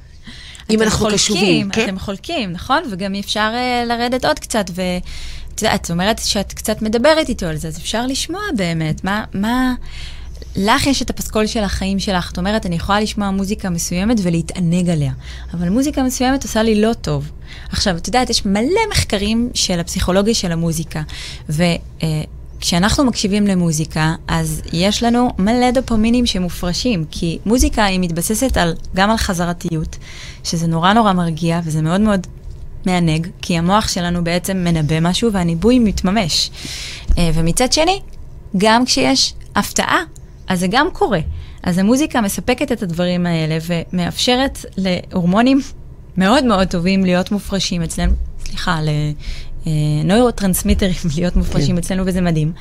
[0.69, 1.69] אם אנחנו קשובים.
[1.69, 1.83] כן?
[1.83, 2.83] אתם חולקים, נכון?
[2.89, 7.57] וגם אפשר uh, לרדת עוד קצת, ואת יודעת, את אומרת שאת קצת מדברת איתו על
[7.57, 9.73] זה, אז אפשר לשמוע באמת, מה, מה...
[10.55, 12.31] לך יש את הפסקול של החיים שלך.
[12.31, 15.11] את אומרת, אני יכולה לשמוע מוזיקה מסוימת ולהתענג עליה,
[15.53, 17.31] אבל מוזיקה מסוימת עושה לי לא טוב.
[17.69, 21.01] עכשיו, את יודעת, יש מלא מחקרים של הפסיכולוגיה של המוזיקה,
[21.49, 21.63] ו...
[21.99, 22.03] Uh,
[22.63, 29.09] כשאנחנו מקשיבים למוזיקה, אז יש לנו מלא דופומינים שמופרשים, כי מוזיקה היא מתבססת על, גם
[29.09, 29.97] על חזרתיות,
[30.43, 32.27] שזה נורא נורא מרגיע וזה מאוד מאוד
[32.85, 36.51] מענג, כי המוח שלנו בעצם מנבא משהו והניבוי מתממש.
[37.17, 38.01] אה, ומצד שני,
[38.57, 39.99] גם כשיש הפתעה,
[40.47, 41.19] אז זה גם קורה.
[41.63, 45.59] אז המוזיקה מספקת את הדברים האלה ומאפשרת להורמונים
[46.17, 48.13] מאוד מאוד טובים להיות מופרשים אצלנו,
[48.45, 48.79] סליחה,
[50.03, 51.81] נוירוטרנסמיטרים להיות מופרשים כן.
[51.81, 52.51] אצלנו, וזה מדהים.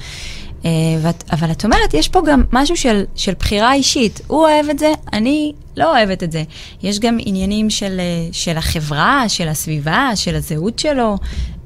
[0.63, 0.65] Uh,
[1.03, 4.21] ואת, אבל את אומרת, יש פה גם משהו של, של בחירה אישית.
[4.27, 6.43] הוא אוהב את זה, אני לא אוהבת את זה.
[6.83, 11.17] יש גם עניינים של, אה, של החברה, של הסביבה, של הזהות שלו,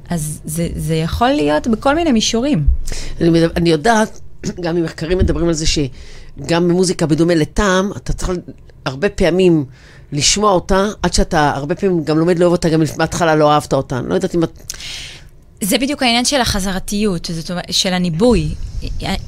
[0.08, 2.66] אז זה, זה יכול להיות בכל מיני מישורים.
[3.20, 4.20] אני, אני יודעת,
[4.64, 8.30] גם ממחקרים מדברים על זה שגם במוזיקה בדומה לטעם, אתה צריך
[8.84, 9.64] הרבה פעמים
[10.12, 13.98] לשמוע אותה, עד שאתה הרבה פעמים גם לומד לאהוב אותה, גם מההתחלה לא אהבת אותה.
[13.98, 14.72] אני לא יודעת אם את...
[15.60, 18.48] זה בדיוק העניין של החזרתיות, זאת אומרת, של הניבוי.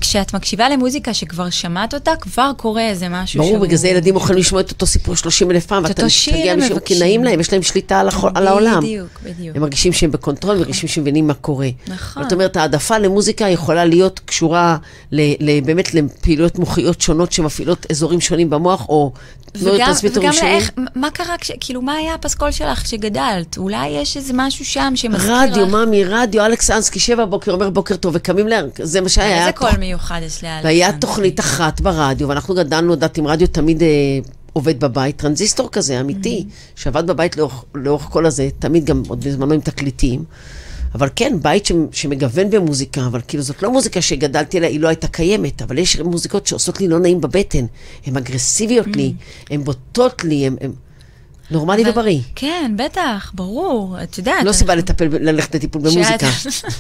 [0.00, 3.56] כשאת מקשיבה למוזיקה שכבר שמעת אותה, כבר קורה איזה משהו ברור, שהוא...
[3.56, 6.78] ברור, בגלל זה ילדים יכולים לשמוע את אותו סיפור 30 אלף פעם, ואתה משתגע משום
[6.78, 8.80] כי נעים להם, יש להם שליטה על, החול, על העולם.
[8.80, 9.56] בדיוק, בדיוק.
[9.56, 10.64] הם מרגישים שהם ב control, נכון.
[10.64, 11.68] מרגישים שהם מבינים מה קורה.
[11.88, 12.22] נכון.
[12.22, 14.76] זאת אומרת, העדפה למוזיקה יכולה להיות קשורה
[15.12, 19.12] ל, ל, באמת לפעילויות מוחיות שונות שמפעילות אזורים שונים במוח, או
[19.54, 23.58] וגם, וגם לאיך, מה קרה, כש, כאילו, מה היה הפסקול שלך כשגדלת?
[23.58, 25.50] אולי יש איזה משהו שם שמזכיר לך...
[25.50, 28.52] רדיו, ממי, רדיו, אלכס אנסקי, שבע בוקר, אומר בוקר טוב, וקמים ל...
[28.82, 29.37] זה מה שהיה.
[29.38, 33.82] איזה קול מיוחד יש לאלכס והיה תוכנית אחת ברדיו, ואנחנו גדלנו, יודעת, עם רדיו תמיד
[33.82, 33.88] אה,
[34.52, 36.80] עובד בבית, טרנזיסטור כזה, אמיתי, mm-hmm.
[36.80, 40.24] שעבד בבית לאורך, לאורך כל הזה, תמיד גם עוד בזמנו עם תקליטים.
[40.94, 44.88] אבל כן, בית ש, שמגוון במוזיקה, אבל כאילו זאת לא מוזיקה שגדלתי עליה, היא לא
[44.88, 47.66] הייתה קיימת, אבל יש מוזיקות שעושות לי לא נעים בבטן.
[48.06, 48.96] הן אגרסיביות mm.
[48.96, 49.12] לי,
[49.50, 50.56] הן בוטות לי, הן...
[51.50, 52.20] נורמלי אבל, ובריא.
[52.34, 54.44] כן, בטח, ברור, את יודעת.
[54.44, 56.26] לא סיבה לטפל, ללכת לטיפול במוזיקה.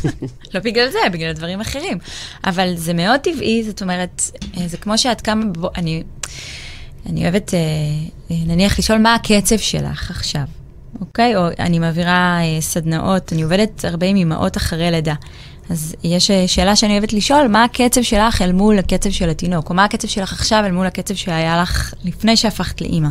[0.54, 1.98] לא בגלל זה, בגלל דברים אחרים.
[2.44, 4.22] אבל זה מאוד טבעי, זאת אומרת,
[4.56, 5.44] אה, זה כמו שאת קמה,
[5.76, 6.02] אני,
[7.06, 7.58] אני אוהבת, אה,
[8.30, 10.42] אה, נניח, לשאול מה הקצב שלך עכשיו.
[11.00, 11.36] אוקיי?
[11.36, 15.14] או אני מעבירה סדנאות, אני עובדת הרבה עם אימהות אחרי לידה.
[15.70, 19.70] אז יש שאלה שאני אוהבת לשאול, מה הקצב שלך אל מול הקצב של התינוק?
[19.70, 23.08] או מה הקצב שלך עכשיו אל מול הקצב שהיה לך לפני שהפכת לאימא?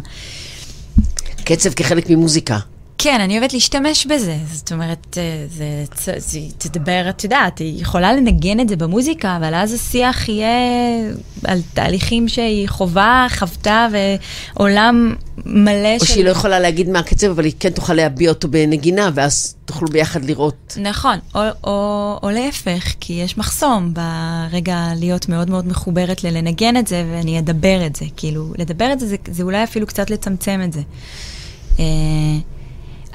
[1.48, 2.58] קצב כחלק ממוזיקה.
[2.98, 4.38] כן, אני אוהבת להשתמש בזה.
[4.54, 9.38] זאת אומרת, אה, זה, זה, זה תדבר, את יודעת, היא יכולה לנגן את זה במוזיקה,
[9.38, 10.50] אבל אז השיח יהיה
[11.44, 13.88] על תהליכים שהיא חווה, חוותה,
[14.56, 16.06] ועולם מלא או של...
[16.06, 19.56] או שהיא לא יכולה להגיד מה הקצב, אבל היא כן תוכל להביע אותו בנגינה, ואז
[19.66, 20.78] תוכלו ביחד לראות.
[20.82, 26.88] נכון, או, או, או להפך, כי יש מחסום ברגע להיות מאוד מאוד מחוברת ללנגן את
[26.88, 28.06] זה, ואני אדבר את זה.
[28.18, 30.82] כאילו, לדבר את זה, זה, זה אולי אפילו קצת לצמצם את זה.
[31.80, 31.84] אה,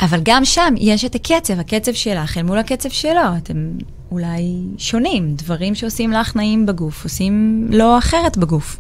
[0.01, 3.37] אבל גם שם יש את הקצב, הקצב שלך אל מול הקצב שלו.
[3.37, 3.71] אתם
[4.11, 4.43] אולי
[4.79, 8.79] שונים, דברים שעושים לך נעים בגוף, עושים לא אחרת בגוף.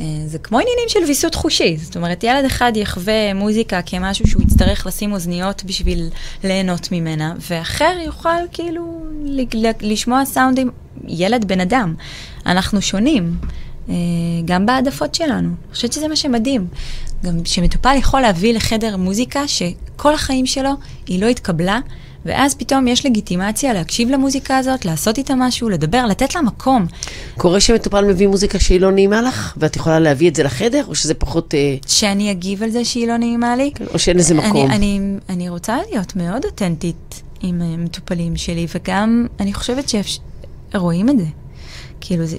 [0.00, 4.42] אה, זה כמו עניינים של ויסות חושי, זאת אומרת, ילד אחד יחווה מוזיקה כמשהו שהוא
[4.42, 6.08] יצטרך לשים אוזניות בשביל
[6.44, 9.04] ליהנות ממנה, ואחר יוכל כאילו
[9.80, 10.70] לשמוע סאונדים,
[11.08, 11.94] ילד בן אדם.
[12.46, 13.36] אנחנו שונים,
[13.88, 13.94] אה,
[14.44, 15.48] גם בהעדפות שלנו.
[15.48, 16.66] אני חושבת שזה מה שמדהים.
[17.24, 20.70] גם שמטופל יכול להביא לחדר מוזיקה שכל החיים שלו
[21.06, 21.80] היא לא התקבלה,
[22.24, 26.86] ואז פתאום יש לגיטימציה להקשיב למוזיקה הזאת, לעשות איתה משהו, לדבר, לתת לה מקום.
[27.38, 30.94] קורה שמטופל מביא מוזיקה שהיא לא נעימה לך, ואת יכולה להביא את זה לחדר, או
[30.94, 31.54] שזה פחות...
[31.54, 31.76] אה...
[31.86, 33.70] שאני אגיב על זה שהיא לא נעימה לי?
[33.74, 34.66] כן, או שאין לזה מקום.
[34.66, 39.92] אני, אני, אני רוצה להיות מאוד אותנטית עם המטופלים שלי, וגם אני חושבת
[40.72, 41.26] שרואים את זה.
[42.00, 42.36] כאילו, זה,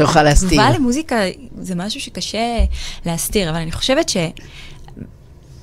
[0.00, 0.48] יכול להסתיר.
[0.48, 1.16] התגובה למוזיקה
[1.60, 2.64] זה משהו שקשה
[3.06, 4.16] להסתיר, אבל אני חושבת ש...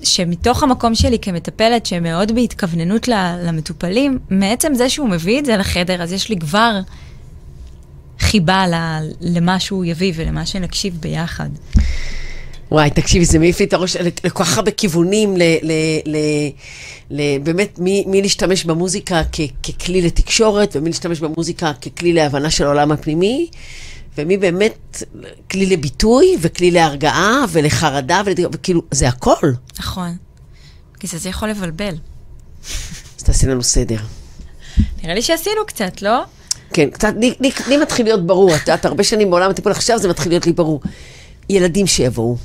[0.03, 3.07] שמתוך המקום שלי כמטפלת, שמאוד בהתכווננות
[3.43, 6.79] למטופלים, מעצם זה שהוא מביא את זה לחדר, אז יש לי כבר
[8.19, 8.65] חיבה
[9.21, 11.49] למה שהוא יביא ולמה שנקשיב ביחד.
[12.71, 15.71] וואי, תקשיבי, זה מעיף לי את הראש לכל כך הרבה כיוונים, ל, ל,
[16.05, 16.17] ל,
[17.09, 22.65] ל, באמת, מי, מי להשתמש במוזיקה כ, ככלי לתקשורת, ומי להשתמש במוזיקה ככלי להבנה של
[22.65, 23.47] העולם הפנימי,
[24.17, 25.03] ומי באמת
[25.51, 28.39] כלי לביטוי, וכלי להרגעה, ולחרדה, ולד...
[28.51, 29.51] וכאילו, זה הכל.
[29.79, 30.15] נכון.
[30.99, 31.95] כי זה, זה יכול לבלבל.
[33.17, 33.97] אז תעשי לנו סדר.
[35.03, 36.23] נראה לי שעשינו קצת, לא?
[36.73, 39.99] כן, קצת, לי, לי, לי מתחיל להיות ברור, את יודעת, הרבה שנים בעולם הטיפול, עכשיו
[39.99, 40.81] זה מתחיל להיות לי ברור.
[41.49, 42.37] ילדים שיבואו.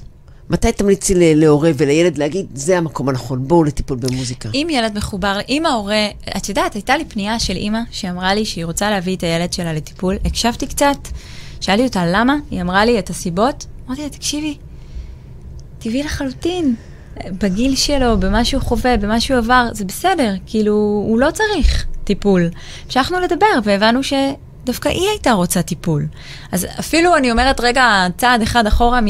[0.51, 4.49] מתי תמליצי להורה ולילד להגיד, זה המקום הנכון, בואו לטיפול במוזיקה.
[4.55, 6.07] אם ילד מחובר, אם ההורה,
[6.37, 9.73] את יודעת, הייתה לי פנייה של אימא שאמרה לי שהיא רוצה להביא את הילד שלה
[9.73, 11.09] לטיפול, הקשבתי קצת,
[11.62, 14.57] שאלתי אותה למה, היא אמרה לי את הסיבות, אמרתי לה, תקשיבי,
[15.79, 16.75] טבעי לחלוטין,
[17.27, 20.72] בגיל שלו, במה שהוא חווה, במה שהוא עבר, זה בסדר, כאילו,
[21.07, 22.48] הוא לא צריך טיפול.
[22.87, 24.12] המשכנו לדבר והבנו ש...
[24.64, 26.07] דווקא היא הייתה רוצה טיפול.
[26.53, 29.01] אז אפילו אני אומרת רגע צעד אחד אחורה,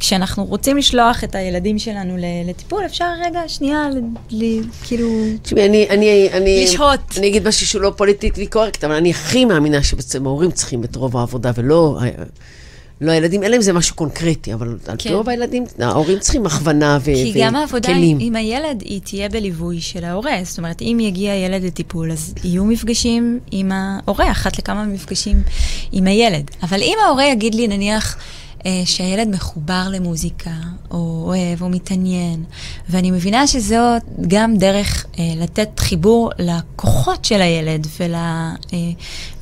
[0.00, 5.08] כשאנחנו רוצים לשלוח את הילדים שלנו לטיפול, אפשר רגע, שנייה, ל, ל, כאילו...
[5.42, 6.64] תשמעי, אני, אני, אני...
[6.64, 7.00] לשהות.
[7.16, 10.96] אני אגיד משהו שהוא לא פוליטיקלי קורקט, אבל אני הכי מאמינה שבעצם ההורים צריכים את
[10.96, 11.98] רוב העבודה, ולא
[13.00, 15.12] לא הילדים, אין להם זה משהו קונקרטי, אבל כן.
[15.12, 17.32] רוב הילדים, ההורים צריכים הכוונה וכלים.
[17.32, 20.36] כי גם העבודה עם, עם הילד, היא תהיה בליווי של ההורה.
[20.42, 25.42] זאת אומרת, אם יגיע ילד לטיפול, אז יהיו מפגשים עם ההורה, אחת לכמה מפגשים
[25.92, 26.50] עם הילד.
[26.62, 28.16] אבל אם ההורה יגיד לי, נניח,
[28.84, 30.50] שהילד מחובר למוזיקה,
[30.90, 32.44] או אוהב, או מתעניין,
[32.88, 33.76] ואני מבינה שזו
[34.28, 38.52] גם דרך אה, לתת חיבור לכוחות של הילד, ול, אה,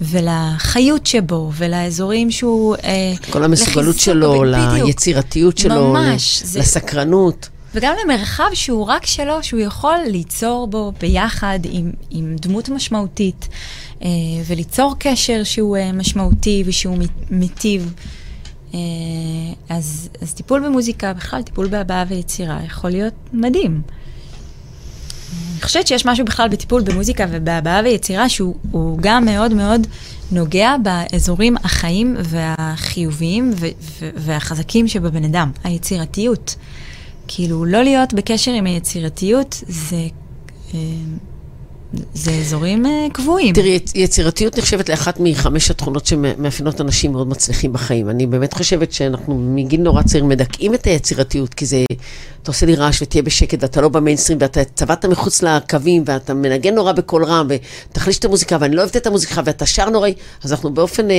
[0.01, 2.77] ולחיות שבו, ולאזורים שהוא...
[2.85, 7.49] אה, כל המסוגלות שלו, ליצירתיות שלו, ממש, לסקרנות.
[7.75, 13.49] וגם למרחב שהוא רק שלו, שהוא יכול ליצור בו ביחד עם, עם דמות משמעותית,
[14.03, 14.09] אה,
[14.47, 16.97] וליצור קשר שהוא אה, משמעותי ושהוא
[17.31, 17.95] מיטיב.
[18.75, 18.79] אה,
[19.69, 23.83] אז, אז טיפול במוזיקה, בכלל טיפול בהבעה ויצירה, יכול להיות מדהים.
[25.53, 29.87] אני חושבת שיש משהו בכלל בטיפול במוזיקה ובהבעה ויצירה שהוא גם מאוד מאוד
[30.33, 36.55] נוגע באזורים החיים והחיוביים ו- ו- והחזקים שבבן אדם, היצירתיות.
[37.29, 40.09] כאילו, לא להיות בקשר עם היצירתיות זה...
[41.94, 43.55] אה, זה אזורים uh, קבועים.
[43.55, 48.11] תראי, יצירתיות נחשבת לאחת מחמש התכונות שמאפיינות אנשים מאוד מצליחים בחיים.
[48.11, 51.85] אני באמת חושבת שאנחנו מגיל נורא צעיר מדכאים את היצירתיות, כי זה,
[52.42, 56.74] אתה עושה לי רעש ותהיה בשקט, ואתה לא במיינסטרים, ואתה צבעת מחוץ לקווים, ואתה מנגן
[56.74, 57.48] נורא בקול רם,
[57.90, 61.12] ותחליש את המוזיקה, ואני לא אוהבת את המוזיקה, ואתה שר נוראי, אז אנחנו באופן uh,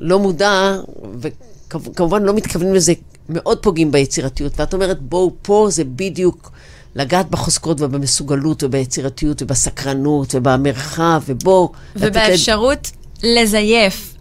[0.00, 0.76] לא מודע,
[1.20, 2.92] וכמובן לא מתכוונים לזה,
[3.28, 4.52] מאוד פוגעים ביצירתיות.
[4.60, 6.50] ואת אומרת, בואו, פה זה בדיוק...
[6.96, 11.68] לגעת בחוזקות ובמסוגלות וביצירתיות ובסקרנות ובמרחב, ובוא...
[11.96, 12.96] ובאפשרות לתת...
[13.22, 14.14] לזייף.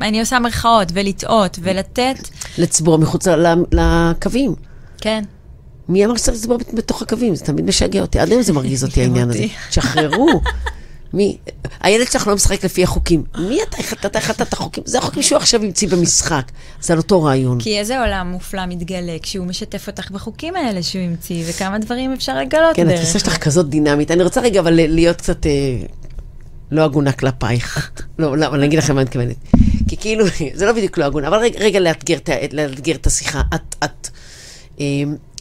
[0.00, 2.28] אני עושה מרכאות, ולטעות, ולתת...
[2.58, 3.26] לצבור מחוץ
[3.72, 4.54] לקווים.
[5.00, 5.24] כן.
[5.88, 7.34] מי אמר שצריך לצבור בתוך הקווים?
[7.34, 8.18] זה תמיד משגע אותי.
[8.18, 9.46] עד היום זה מרגיז אותי העניין הזה.
[9.68, 10.40] תשחררו.
[11.12, 11.36] מי?
[11.80, 13.24] הילד שלך לא משחק לפי החוקים.
[13.38, 13.76] מי אתה?
[13.76, 14.84] איך אתה החלטת את החוקים?
[14.86, 16.52] זה החוקים שהוא עכשיו המציא במשחק.
[16.80, 17.60] זה על אותו רעיון.
[17.60, 22.38] כי איזה עולם מופלא מתגלה כשהוא משתף אותך בחוקים האלה שהוא המציא, וכמה דברים אפשר
[22.38, 22.92] לגלות כן, דרך.
[22.92, 24.10] כן, התפיסה שלך כזאת דינמית.
[24.10, 25.52] אני רוצה רגע אבל להיות קצת אה,
[26.70, 27.90] לא הגונה כלפייך.
[28.18, 29.36] לא, לא, אני אגיד לכם מה אני מתכוונת.
[29.88, 32.18] כי כאילו, זה לא בדיוק לא הגון, אבל רגע, רגע לאתגר,
[32.52, 33.42] לאתגר את השיחה.
[33.54, 34.08] את, את
[34.80, 34.84] אה,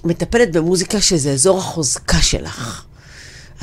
[0.03, 2.85] מטפלת במוזיקה שזה אזור החוזקה שלך.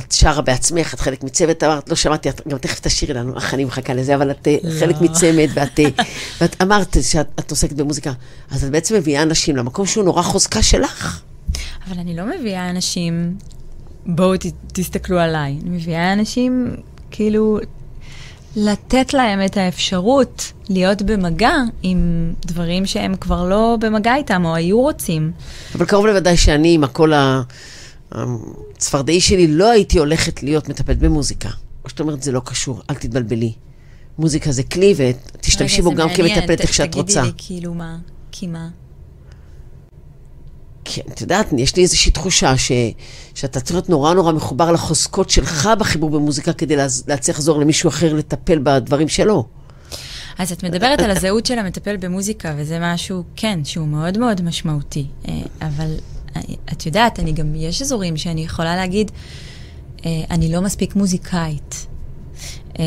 [0.01, 3.55] את שרה בעצמך, את חלק מצוות, אמרת, לא שמעתי, את גם תכף תשאירי לנו, אך
[3.55, 4.81] אני מחכה לזה, אבל את אה, לא.
[4.81, 6.05] חלק מצמד, ואת, אה,
[6.41, 8.13] ואת אמרת שאת עוסקת במוזיקה,
[8.51, 11.21] אז את בעצם מביאה אנשים למקום שהוא נורא חוזקה שלך.
[11.89, 13.35] אבל אני לא מביאה אנשים,
[14.07, 16.77] בואו ת, תסתכלו עליי, אני מביאה אנשים,
[17.11, 17.59] כאילו,
[18.57, 24.81] לתת להם את האפשרות להיות במגע עם דברים שהם כבר לא במגע איתם, או היו
[24.81, 25.33] רוצים.
[25.75, 27.43] אבל קרוב לוודאי שאני, עם הקול ה...
[28.15, 31.49] הצפרדעי שלי, לא הייתי הולכת להיות מטפלת במוזיקה.
[31.85, 33.53] או שאת אומרת, זה לא קשור, אל תתבלבלי.
[34.19, 37.21] מוזיקה זה כלי, ותשתמשי בו גם כמטפלת איך שאת רוצה.
[37.21, 37.99] תגידי לי, כאילו מה?
[38.33, 38.69] כי מה?
[40.85, 42.73] כן, את יודעת, יש לי איזושהי תחושה ש,
[43.35, 48.15] שאתה צריך להיות נורא נורא מחובר לחוזקות שלך בחיבור במוזיקה כדי להצליח לחזור למישהו אחר
[48.15, 49.47] לטפל בדברים שלו.
[50.39, 55.07] אז את מדברת על הזהות של המטפל במוזיקה, וזה משהו, כן, שהוא מאוד מאוד משמעותי.
[55.29, 55.95] אה, אבל
[56.73, 59.11] את יודעת, אני גם, יש אזורים שאני יכולה להגיד,
[60.07, 61.87] אה, אני לא מספיק מוזיקאית.
[62.79, 62.85] אה,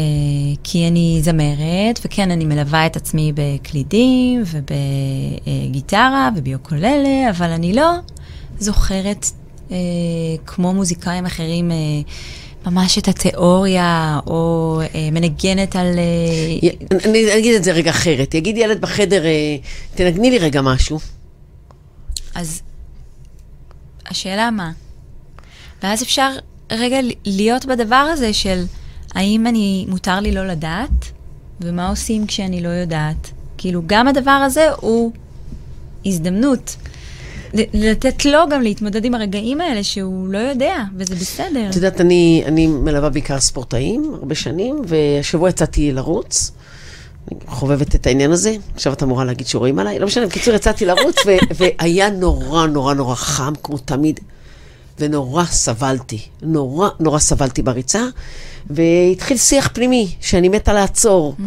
[0.63, 7.91] כי אני זמרת, וכן, אני מלווה את עצמי בקלידים ובגיטרה וביוקוללה, אבל אני לא
[8.59, 9.25] זוכרת,
[9.71, 9.77] אה,
[10.45, 11.75] כמו מוזיקאים אחרים, אה,
[12.65, 15.87] ממש את התיאוריה, או אה, מנגנת על...
[15.99, 16.69] אה...
[17.05, 18.33] אני אגיד את זה רגע אחרת.
[18.33, 19.57] יגיד ילד בחדר, אה,
[19.95, 20.99] תנגני לי רגע משהו.
[22.35, 22.61] אז
[24.07, 24.71] השאלה מה.
[25.83, 26.29] ואז אפשר
[26.71, 28.63] רגע להיות בדבר הזה של
[29.15, 31.11] האם אני, מותר לי לא לדעת,
[31.61, 33.31] ומה עושים כשאני לא יודעת.
[33.57, 35.11] כאילו, גם הדבר הזה הוא
[36.05, 36.75] הזדמנות.
[37.73, 41.69] לתת לו גם להתמודד עם הרגעים האלה שהוא לא יודע, וזה בסדר.
[41.69, 46.51] את יודעת, אני, אני מלווה בעיקר ספורטאים הרבה שנים, והשבוע יצאתי לרוץ.
[47.31, 50.85] אני חובבת את העניין הזה, עכשיו את אמורה להגיד שרואים עליי, לא משנה, בקיצור יצאתי
[50.85, 51.15] לרוץ,
[51.57, 54.19] והיה נורא נורא נורא חם, כמו תמיד,
[54.99, 58.03] ונורא סבלתי, נורא נורא סבלתי בריצה,
[58.69, 61.35] והתחיל שיח פנימי, שאני מתה לעצור.
[61.37, 61.43] Mm.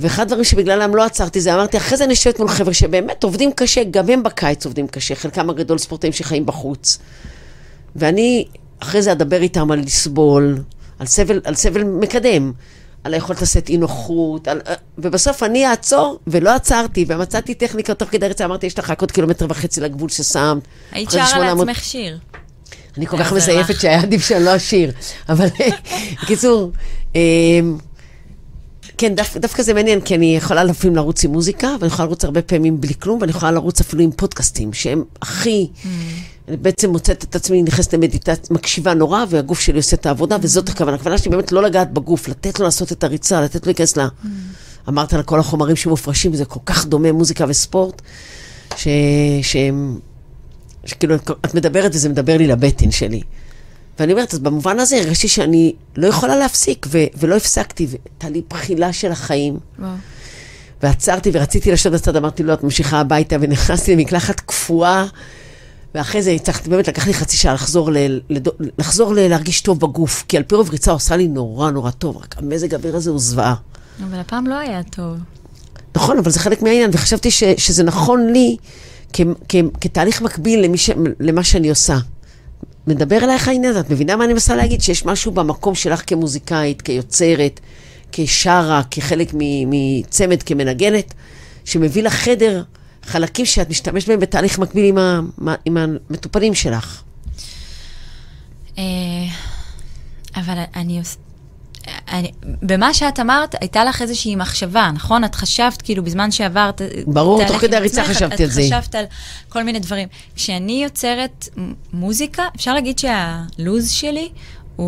[0.00, 3.52] ואחד הדברים שבגללם לא עצרתי זה, אמרתי, אחרי זה אני יושבת מול חבר'ה שבאמת עובדים
[3.52, 6.98] קשה, גם הם בקיץ עובדים קשה, חלקם הגדול ספורטאים שחיים בחוץ.
[7.96, 8.44] ואני
[8.78, 10.58] אחרי זה אדבר איתם על לסבול,
[10.98, 12.52] על סבל, על סבל מקדם,
[13.04, 14.60] על היכולת לשאת אי נוחות, על...
[14.98, 19.12] ובסוף אני אעצור, ולא עצרתי, ומצאתי טכניקה תוך כדי רצה, אמרתי, יש לך רק עוד
[19.12, 20.62] קילומטר וחצי לגבול ששמת.
[20.92, 21.66] היית שרה 800...
[21.66, 22.18] לעצמך שיר.
[22.96, 24.92] אני כל כך מזייפת שהיה עדיף שאני לא אשיר.
[25.28, 25.46] אבל
[26.22, 26.72] בקיצור,
[27.14, 27.78] אמ,
[28.98, 32.24] כן, דו, דווקא זה מעניין, כי אני יכולה לפעמים לרוץ עם מוזיקה, ואני יכולה לרוץ
[32.24, 35.68] הרבה פעמים בלי כלום, ואני יכולה לרוץ אפילו עם פודקאסטים, שהם הכי...
[36.46, 36.48] Mm.
[36.48, 40.68] אני בעצם מוצאת את עצמי נכנסת למדיטציה, מקשיבה נורא, והגוף שלי עושה את העבודה, וזאת
[40.68, 40.96] הכוונה.
[40.96, 44.00] הכוונה שלי באמת לא לגעת בגוף, לתת לו לעשות את הריצה, לתת לו להיכנס ל...
[44.00, 44.26] Mm.
[44.88, 48.02] אמרת על כל החומרים שמופרשים, זה כל כך דומה מוזיקה וספורט,
[48.76, 48.88] ש...
[49.42, 49.98] שהם...
[50.84, 53.22] שכאילו, את מדברת וזה מדבר לי לבטן שלי.
[53.98, 58.42] ואני אומרת, אז במובן הזה הרגשתי שאני לא יכולה להפסיק, ו- ולא הפסקתי, והייתה לי
[58.50, 59.58] בחילה של החיים.
[59.78, 59.90] וואו.
[60.82, 65.06] ועצרתי ורציתי לשבת בצד, אמרתי, לא, את ממשיכה הביתה, ונכנסתי למקלחת קפואה,
[65.94, 68.48] ואחרי זה הצלחתי, באמת לקח לי חצי שעה לחזור, ל- לד-
[68.78, 72.16] לחזור ל- להרגיש טוב בגוף, כי על פי רוב ריצה עושה לי נורא נורא טוב,
[72.16, 73.54] רק המזג האוויר הזה הוא זוועה.
[74.10, 75.16] אבל הפעם לא היה טוב.
[75.96, 78.56] נכון, אבל זה חלק מהעניין, וחשבתי ש- שזה נכון לי
[79.12, 81.98] כ- כ- כתהליך מקביל ש- למה שאני עושה.
[82.86, 84.80] מדבר אלייך העניין הזה, את מבינה מה אני מנסה להגיד?
[84.80, 87.60] שיש משהו במקום שלך כמוזיקאית, כיוצרת,
[88.12, 89.32] כשרה, כחלק
[89.66, 91.14] מצמד, כמנגנת,
[91.64, 92.62] שמביא לחדר
[93.10, 95.20] חלקים שאת משתמשת בהם בתהליך מקביל עם, ה,
[95.64, 97.02] עם המטופלים שלך.
[98.78, 98.84] אה,
[100.36, 101.16] אבל אני, עושה...
[102.08, 105.24] אני, במה שאת אמרת, הייתה לך איזושהי מחשבה, נכון?
[105.24, 106.82] את חשבת, כאילו, בזמן שעברת...
[107.06, 108.60] ברור, תוך כדי הריצה חשבתי על זה.
[108.60, 109.04] את חשבת על
[109.48, 110.08] כל מיני דברים.
[110.36, 111.48] כשאני יוצרת
[111.92, 114.28] מוזיקה, אפשר להגיד שהלוז שלי
[114.76, 114.86] הוא,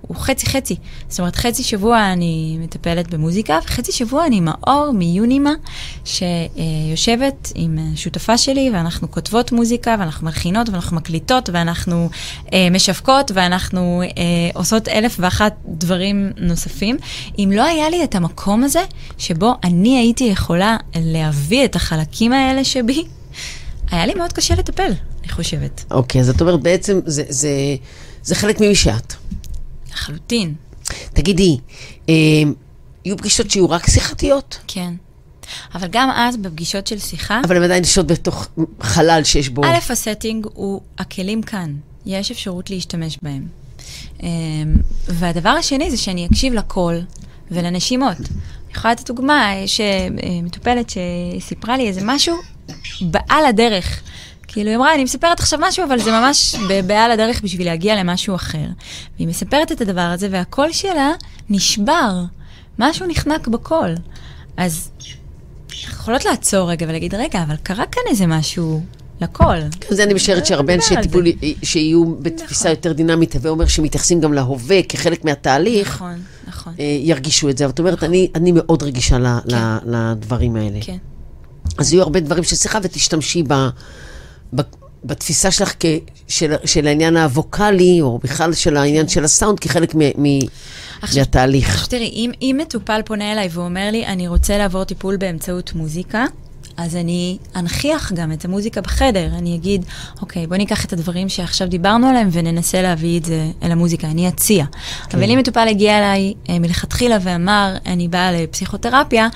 [0.00, 0.76] הוא חצי חצי.
[1.08, 5.52] זאת אומרת, חצי שבוע אני מטפלת במוזיקה, וחצי שבוע אני מאור מיונימה,
[6.04, 12.08] שיושבת עם שותפה שלי, ואנחנו כותבות מוזיקה, ואנחנו מלחינות, ואנחנו מקליטות, ואנחנו
[12.52, 16.96] אה, משווקות, ואנחנו אה, עושות אלף ואחת דברים נוספים.
[17.38, 18.82] אם לא היה לי את המקום הזה,
[19.18, 23.04] שבו אני הייתי יכולה להביא את החלקים האלה שבי,
[23.90, 25.84] היה לי מאוד קשה לטפל, אני חושבת.
[25.90, 27.22] אוקיי, okay, אז את אומרת, בעצם זה...
[27.28, 27.50] זה...
[28.24, 29.14] זה חלק ממי שאת.
[29.92, 30.54] לחלוטין.
[31.12, 31.58] תגידי,
[32.08, 32.14] אה,
[33.04, 34.58] יהיו פגישות שיהיו רק שיחתיות?
[34.66, 34.94] כן.
[35.74, 37.40] אבל גם אז, בפגישות של שיחה...
[37.44, 38.48] אבל הן עדיין נשות בתוך
[38.80, 39.64] חלל שיש בו...
[39.64, 41.74] א', ה setting הוא, הכלים כאן.
[42.06, 43.46] יש אפשרות להשתמש בהם.
[44.22, 44.28] אה,
[45.08, 47.00] והדבר השני זה שאני אקשיב לקול
[47.50, 48.16] ולנשימות.
[48.18, 50.08] אני יכולה לתת דוגמה, יש אה,
[50.42, 50.92] מטופלת
[51.40, 52.36] שסיפרה לי איזה משהו
[53.00, 54.02] בעל הדרך.
[54.52, 56.54] כאילו, היא אמרה, אני מספרת עכשיו משהו, אבל זה ממש
[56.86, 58.66] בעל הדרך בשביל להגיע למשהו אחר.
[59.16, 61.10] והיא מספרת את הדבר הזה, והקול שלה
[61.50, 62.12] נשבר.
[62.78, 63.94] משהו נחנק בקול.
[64.56, 64.90] אז
[65.82, 68.82] יכולות לעצור רגע ולהגיד, רגע, אבל קרה כאן איזה משהו
[69.20, 69.58] לקול.
[69.80, 71.24] כן, זה אני משערת שהרבה אנשי טיפול
[71.62, 72.70] שיהיו בתפיסה נכון.
[72.70, 75.94] יותר דינמית, הווה אומר שמתייחסים גם להווה כחלק מהתהליך.
[75.94, 76.72] נכון, נכון.
[76.80, 77.64] אה, ירגישו את זה.
[77.64, 78.02] אבל את אומרת,
[78.34, 79.16] אני מאוד רגישה
[79.48, 79.56] כן.
[79.86, 80.78] לדברים האלה.
[80.80, 80.96] כן.
[81.78, 83.68] אז יהיו הרבה דברים של שיחה ותשתמשי ב...
[85.04, 85.86] בתפיסה שלך כ,
[86.28, 90.38] של, של העניין הווקאלי, או בכלל של העניין של הסאונד, כחלק מ, מ,
[91.02, 91.74] עכשיו, מהתהליך.
[91.74, 96.24] עכשיו תראי, אם, אם מטופל פונה אליי ואומר לי, אני רוצה לעבור טיפול באמצעות מוזיקה,
[96.76, 99.26] אז אני אנכיח גם את המוזיקה בחדר.
[99.38, 99.84] אני אגיד,
[100.20, 104.06] אוקיי, בוא ניקח את הדברים שעכשיו דיברנו עליהם וננסה להביא את זה אל המוזיקה.
[104.06, 104.64] אני אציע.
[105.08, 105.18] כן.
[105.18, 109.28] אבל אם מטופל הגיע אליי אה, מלכתחילה ואמר, אני באה לפסיכותרפיה,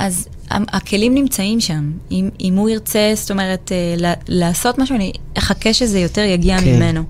[0.00, 0.28] אז
[0.68, 1.92] הכלים נמצאים שם.
[2.10, 6.76] אם, אם הוא ירצה, זאת אומרת, אה, לעשות משהו, אני אחכה שזה יותר יגיע כן.
[6.76, 7.02] ממנו.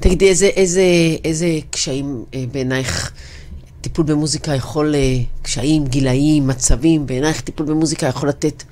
[0.00, 0.82] תגידי, איזה, איזה,
[1.24, 3.12] איזה קשיים אה, בעינייך
[3.80, 8.62] טיפול במוזיקה יכול, אה, קשיים, גילאים, מצבים, בעינייך טיפול במוזיקה יכול לתת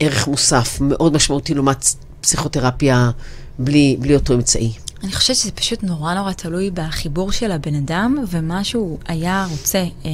[0.00, 1.86] ערך מוסף מאוד משמעותי לעומת
[2.20, 3.10] פסיכותרפיה
[3.58, 4.72] בלי, בלי אותו אמצעי?
[5.04, 9.84] אני חושבת שזה פשוט נורא נורא תלוי בחיבור של הבן אדם ומה שהוא היה רוצה.
[10.04, 10.10] אה,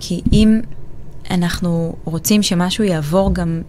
[0.00, 0.60] כי אם
[1.30, 3.62] אנחנו רוצים שמשהו יעבור גם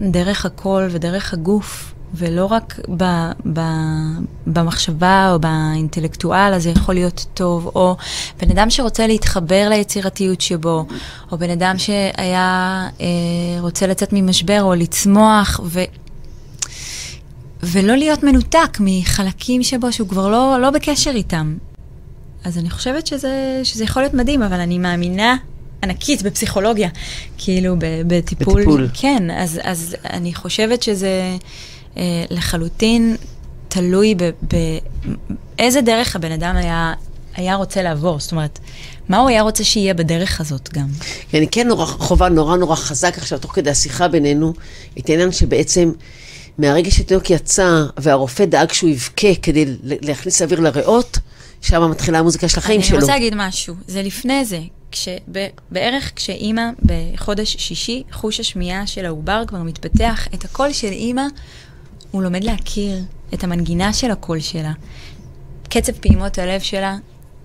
[0.00, 3.04] דרך הקול ודרך הגוף, ולא רק ב,
[3.52, 3.60] ב,
[4.46, 7.96] במחשבה או באינטלקטואל, אז זה יכול להיות טוב, או
[8.40, 10.86] בן אדם שרוצה להתחבר ליצירתיות שבו,
[11.32, 13.06] או בן אדם שהיה אה,
[13.60, 15.80] רוצה לצאת ממשבר או לצמוח, ו...
[17.62, 21.56] ולא להיות מנותק מחלקים שבו שהוא כבר לא, לא בקשר איתם.
[22.44, 25.36] אז אני חושבת שזה, שזה יכול להיות מדהים, אבל אני מאמינה
[25.86, 26.88] ענקית בפסיכולוגיה,
[27.38, 27.76] כאילו
[28.06, 28.54] בטיפול.
[28.54, 28.88] בטיפול.
[28.94, 31.36] כן, אז, אז אני חושבת שזה
[31.96, 33.16] אה, לחלוטין
[33.68, 36.92] תלוי באיזה דרך הבן אדם היה,
[37.34, 38.20] היה רוצה לעבור.
[38.20, 38.58] זאת אומרת,
[39.08, 40.86] מה הוא היה רוצה שיהיה בדרך הזאת גם?
[41.34, 44.52] אני כן נורא, חובה נורא נורא חזק עכשיו, תוך כדי השיחה בינינו,
[44.98, 45.92] את העניין שבעצם...
[46.58, 51.18] מהרגע שתינוק יצא והרופא דאג שהוא יבכה כדי להכניס אוויר לריאות,
[51.60, 52.96] שם מתחילה המוזיקה של החיים אני שלו.
[52.96, 54.60] אני רוצה להגיד משהו, זה לפני זה.
[54.90, 55.08] כש,
[55.70, 61.26] בערך כשאימא בחודש שישי, חוש השמיעה של העובר כבר מתפתח, את הקול של אימא,
[62.10, 62.98] הוא לומד להכיר
[63.34, 64.72] את המנגינה של הקול שלה.
[65.68, 66.96] קצב פעימות הלב שלה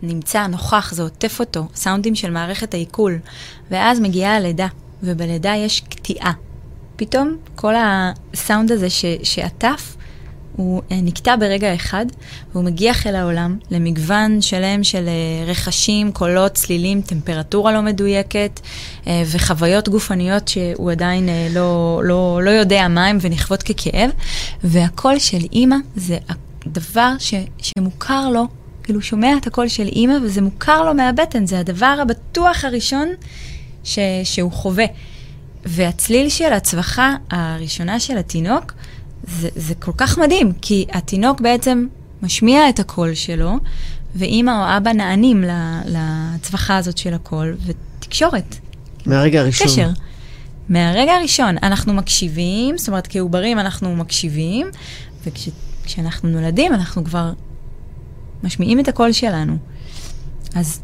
[0.01, 3.19] נמצא, נוכח, זה עוטף אותו, סאונדים של מערכת העיכול.
[3.71, 4.67] ואז מגיעה הלידה,
[5.03, 6.31] ובלידה יש קטיעה.
[6.95, 9.95] פתאום כל הסאונד הזה ש, שעטף,
[10.55, 12.05] הוא אה, נקטע ברגע אחד,
[12.51, 18.59] והוא מגיח אל העולם למגוון שלם של אה, רכשים, קולות, צלילים, טמפרטורה לא מדויקת,
[19.07, 24.09] אה, וחוויות גופניות שהוא עדיין לא, לא, לא יודע מה הם ונכוות ככאב,
[24.63, 26.17] והקול של אימא זה
[26.65, 28.47] הדבר ש, שמוכר לו,
[28.83, 33.07] כאילו שומע את הקול של אימא וזה מוכר לו מהבטן, זה הדבר הבטוח הראשון
[33.83, 34.85] ש, שהוא חווה.
[35.65, 38.73] והצליל של הצווחה הראשונה של התינוק,
[39.23, 41.87] זה, זה כל כך מדהים, כי התינוק בעצם
[42.21, 43.57] משמיע את הקול שלו,
[44.15, 45.43] ואימא או אבא נענים
[45.85, 48.55] לצווחה הזאת של הקול, ותקשורת.
[49.05, 49.67] מהרגע הראשון.
[49.67, 49.89] קשר.
[50.69, 54.67] מהרגע הראשון אנחנו מקשיבים, זאת אומרת, כעוברים אנחנו מקשיבים,
[55.25, 57.33] וכשאנחנו וכש, נולדים אנחנו כבר
[58.43, 59.57] משמיעים את הקול שלנו.
[60.55, 60.81] אז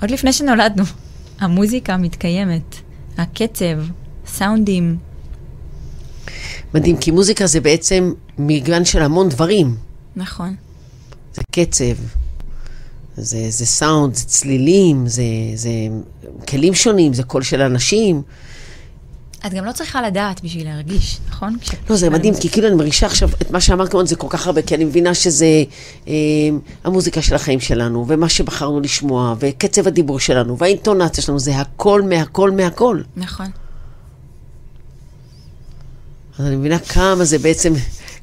[0.00, 0.84] עוד לפני שנולדנו,
[1.40, 2.76] המוזיקה מתקיימת,
[3.18, 3.76] הקצב,
[4.26, 4.98] סאונדים,
[6.74, 9.76] מדהים, כי מוזיקה זה בעצם מגוון של המון דברים.
[10.16, 10.54] נכון.
[11.34, 11.84] זה קצב,
[13.16, 15.22] זה, זה סאונד, זה צלילים, זה,
[15.54, 15.70] זה
[16.48, 18.22] כלים שונים, זה קול של אנשים.
[19.46, 21.56] את גם לא צריכה לדעת בשביל להרגיש, נכון?
[21.90, 24.46] לא, זה מדהים, כי כאילו אני מרגישה עכשיו את מה שאמרת כמובן זה כל כך
[24.46, 25.64] הרבה, כי אני מבינה שזה
[26.08, 26.14] אה,
[26.84, 32.50] המוזיקה של החיים שלנו, ומה שבחרנו לשמוע, וקצב הדיבור שלנו, והאינטונציה שלנו, זה הכל מהכל
[32.50, 33.00] מהכל.
[33.16, 33.46] נכון.
[36.38, 37.72] אז אני מבינה כמה זה בעצם,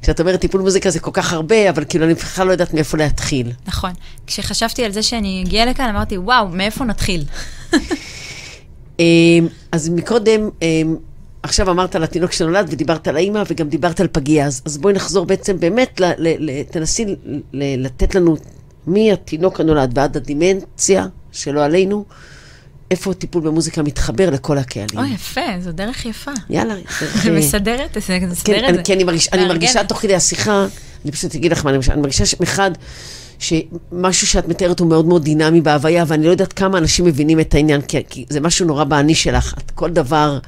[0.02, 2.96] כשאת אומרת טיפול מוזיקה זה כל כך הרבה, אבל כאילו אני בכלל לא יודעת מאיפה
[2.98, 3.52] להתחיל.
[3.66, 3.90] נכון.
[4.26, 7.24] כשחשבתי על זה שאני אגיע לכאן, אמרתי, וואו, מאיפה נתחיל?
[9.00, 10.96] אמ, אז מקודם, אמ,
[11.42, 14.94] עכשיו אמרת על התינוק שנולד ודיברת על האימא וגם דיברת על פגייה, אז, אז בואי
[14.94, 17.04] נחזור בעצם באמת, ל, ל, ל, תנסי
[17.52, 18.36] ל, לתת לנו
[18.86, 22.04] מהתינוק הנולד ועד הדימנציה שלא עלינו.
[22.90, 24.98] איפה טיפול במוזיקה מתחבר לכל הקהלים.
[24.98, 26.30] אוי, יפה, זו דרך יפה.
[26.50, 26.74] יאללה.
[27.24, 27.38] דרך...
[27.38, 29.04] מסדרת, זה מסדר כן, את זה.
[29.04, 30.66] מרגיש, אני מרגישה תוך כדי השיחה,
[31.04, 32.70] אני פשוט אגיד לך מה אני מרגישה, אני מרגישה שמחד,
[33.38, 37.54] שמשהו שאת מתארת הוא מאוד מאוד דינמי בהוויה, ואני לא יודעת כמה אנשים מבינים את
[37.54, 39.54] העניין, כי, כי זה משהו נורא באני שלך.
[39.58, 40.38] את כל דבר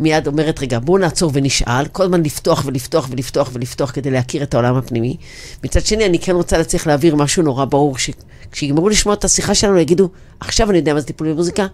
[0.00, 4.54] מיד אומרת, רגע, בואו נעצור ונשאל, כל הזמן לפתוח ולפתוח ולפתוח ולפתוח כדי להכיר את
[4.54, 5.16] העולם הפנימי.
[5.64, 9.78] מצד שני, אני כן רוצה להצליח להעביר משהו נורא ברור, שכשיגמרו לשמוע את השיחה שלנו,
[9.78, 10.08] יגידו,
[10.40, 11.66] עכשיו אני יודע מה זה טיפול במוזיקה,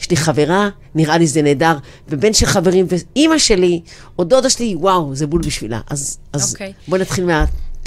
[0.00, 1.76] יש לי חברה, נראה לי זה נהדר,
[2.08, 3.80] ובן של חברים, ואימא שלי,
[4.18, 5.80] או דודה שלי, וואו, זה בול בשבילה.
[5.90, 6.52] אז, אז okay.
[6.52, 6.72] אוקיי.
[6.88, 7.24] בואי נתחיל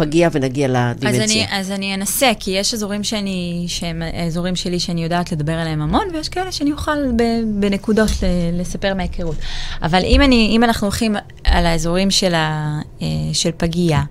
[0.01, 1.09] מהפגיע ונגיע לדימנציה.
[1.09, 5.53] אז אני, אז אני אנסה, כי יש אזורים שאני, שהם אזורים שלי שאני יודעת לדבר
[5.53, 7.23] עליהם המון, ויש כאלה שאני אוכל ב,
[7.59, 8.09] בנקודות
[8.53, 9.35] לספר מההיכרות.
[9.81, 14.03] אבל אם, אני, אם אנחנו הולכים על האזורים של, ה, אה, של פגייה,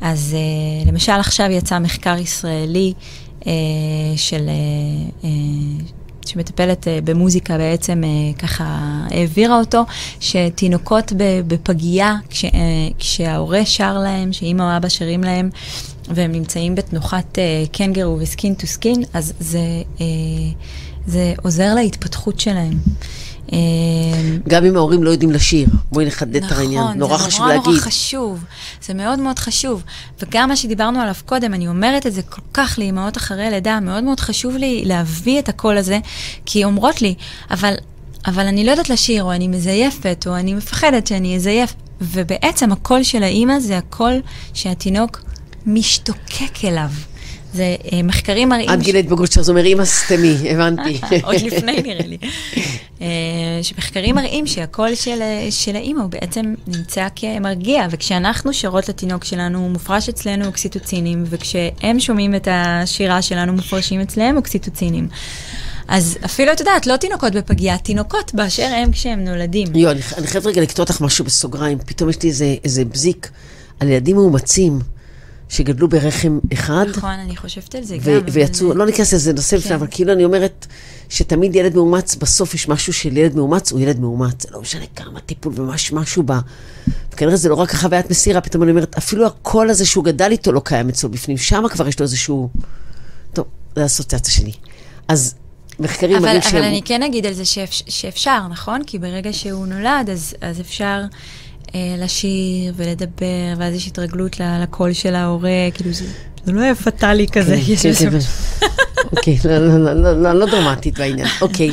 [0.00, 2.92] אז אה, למשל עכשיו יצא מחקר ישראלי
[3.46, 3.52] אה,
[4.16, 4.48] של...
[6.26, 8.64] שמטפלת אה, במוזיקה בעצם אה, ככה
[9.10, 9.84] העבירה אותו,
[10.20, 11.12] שתינוקות
[11.46, 12.48] בפגייה, כש, אה,
[12.98, 15.50] כשההורה שר להם, שאימא או אבא שרים להם,
[16.08, 17.38] והם נמצאים בתנוחת
[17.72, 19.60] קנגרו ו skin to skin, אז זה,
[21.06, 22.72] זה עוזר להתפתחות שלהם.
[24.48, 27.60] גם אם ההורים לא יודעים לשיר, בואי נחדד את העניין, נכון, נורא חשוב להגיד.
[27.60, 28.44] נכון, זה נורא נורא חשוב,
[28.86, 29.82] זה מאוד מאוד חשוב.
[30.22, 34.04] וגם מה שדיברנו עליו קודם, אני אומרת את זה כל כך לאימהות אחרי לידה, מאוד
[34.04, 35.98] מאוד חשוב לי להביא את הקול הזה,
[36.46, 37.14] כי אומרות לי,
[37.50, 37.74] אבל,
[38.26, 41.74] אבל אני לא יודעת לשיר, או אני מזייפת, או אני מפחדת שאני אזייף.
[42.00, 44.20] ובעצם הקול של האימא זה הקול
[44.54, 45.22] שהתינוק
[45.66, 46.90] משתוקק אליו.
[47.54, 48.70] זה אה, מחקרים מראים...
[48.70, 51.00] עד גיל ההתבגרות שלך, זה אומר, אימא סתמי, הבנתי.
[51.22, 52.18] עוד לפני נראה לי.
[53.02, 53.06] אה,
[53.62, 55.20] שמחקרים מראים שהקול של,
[55.50, 62.34] של האימא הוא בעצם נמצא כמרגיע, וכשאנחנו שרות לתינוק שלנו, מופרש אצלנו אוקסיטוצינים, וכשהם שומעים
[62.34, 65.08] את השירה שלנו, מופרשים אצלם אוקסיטוצינים.
[65.88, 69.68] אז אפילו, את יודעת, לא תינוקות בפגייה, תינוקות באשר הם כשהם נולדים.
[69.74, 73.30] יו, אני, אני חייבת רגע לקטוע אותך משהו בסוגריים, פתאום יש לי איזה, איזה בזיק
[73.80, 74.78] על ילדים מאומצים.
[75.50, 76.86] שגדלו ברחם אחד.
[76.88, 78.20] נכון, אני חושבת על זה גם.
[78.32, 78.78] ויצאו, אבל...
[78.78, 79.74] לא ניכנס לזה נושא כן.
[79.74, 80.66] אבל כאילו אני אומרת
[81.08, 84.42] שתמיד ילד מאומץ, בסוף יש משהו של ילד מאומץ, הוא ילד מאומץ.
[84.42, 86.40] זה לא משנה כמה טיפול ומש משהו בה.
[87.12, 90.52] וכנראה זה לא רק החוויית מסירה, פתאום אני אומרת, אפילו הקול הזה שהוא גדל איתו
[90.52, 92.48] לא קיים אצלו בפנים, שם כבר יש לו איזשהו...
[93.32, 93.44] טוב,
[93.76, 94.52] זו האסוציאציה שלי.
[95.08, 95.34] אז
[95.78, 96.62] מחקרים אבל, מראים אבל שהם...
[96.62, 98.84] אני כן אגיד על זה שאפ, שאפשר, נכון?
[98.86, 101.00] כי ברגע שהוא נולד, אז, אז אפשר
[101.74, 103.24] לשיר ולדבר,
[103.58, 106.04] ואז יש התרגלות לקול של ההורה, כאילו זה,
[106.44, 107.56] זה לא יהיה פטאלי כזה.
[107.66, 108.18] כן, כן, כן.
[109.16, 111.28] אוקיי, לא- לא- לא- לא דרמטית בעניין.
[111.40, 111.70] אוקיי.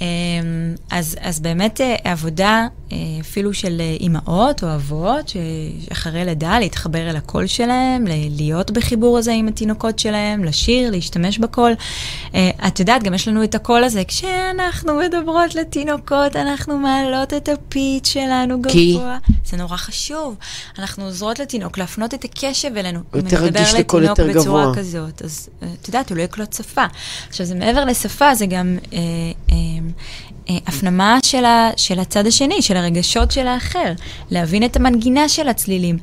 [0.00, 0.06] אמ,
[0.90, 7.10] אז, אז באמת אה, עבודה אה, אפילו של אה, אימהות או אבות, שאחרי לידה להתחבר
[7.10, 8.04] אל הקול שלהם,
[8.36, 11.72] להיות בחיבור הזה עם התינוקות שלהם, לשיר, להשתמש בקול.
[12.66, 18.08] את יודעת, גם יש לנו את הקול הזה, כשאנחנו מדברות לתינוקות, אנחנו מעלות את הפיץ
[18.08, 18.72] שלנו גבוה.
[18.72, 18.98] כי?
[19.44, 20.36] זה נורא חשוב.
[20.78, 23.00] אנחנו עוזרות לתינוק להפנות את הקשב אלינו.
[23.10, 24.76] הוא יותר רגיש לקול לתינוק יותר בצורה גבוה.
[24.76, 25.48] כזאת, אז
[25.80, 26.84] את יודעת, הוא לא יקלוט שפה.
[27.28, 28.98] עכשיו, זה מעבר לשפה, זה גם אה,
[29.50, 29.56] אה,
[30.48, 33.92] הפנמה של, ה, של הצד השני, של הרגשות של האחר,
[34.30, 35.98] להבין את המנגינה של הצלילים.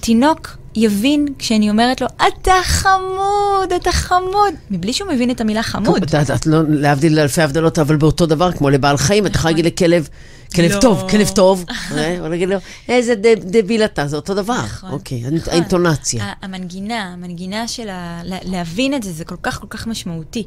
[0.00, 5.96] תינוק יבין כשאני אומרת לו, אתה חמוד, אתה חמוד, מבלי שהוא מבין את המילה חמוד.
[5.96, 9.50] את יודעת, את לא, להבדיל אלפי הבדלות, אבל באותו דבר, כמו לבעל חיים, את יכולה
[9.52, 10.08] להגיד לכלב,
[10.54, 10.80] כלב לא.
[10.80, 11.64] טוב, כלב טוב,
[11.96, 12.56] אה, או להגיד לו,
[12.88, 14.62] איזה דב- דביל אתה, זה אותו דבר.
[14.64, 15.52] נכון, אוקיי, נכון.
[15.52, 16.32] האינטונציה.
[16.42, 18.20] המנגינה, המנגינה של ה...
[18.24, 20.44] להבין את זה, זה כל כך כל כך משמעותי.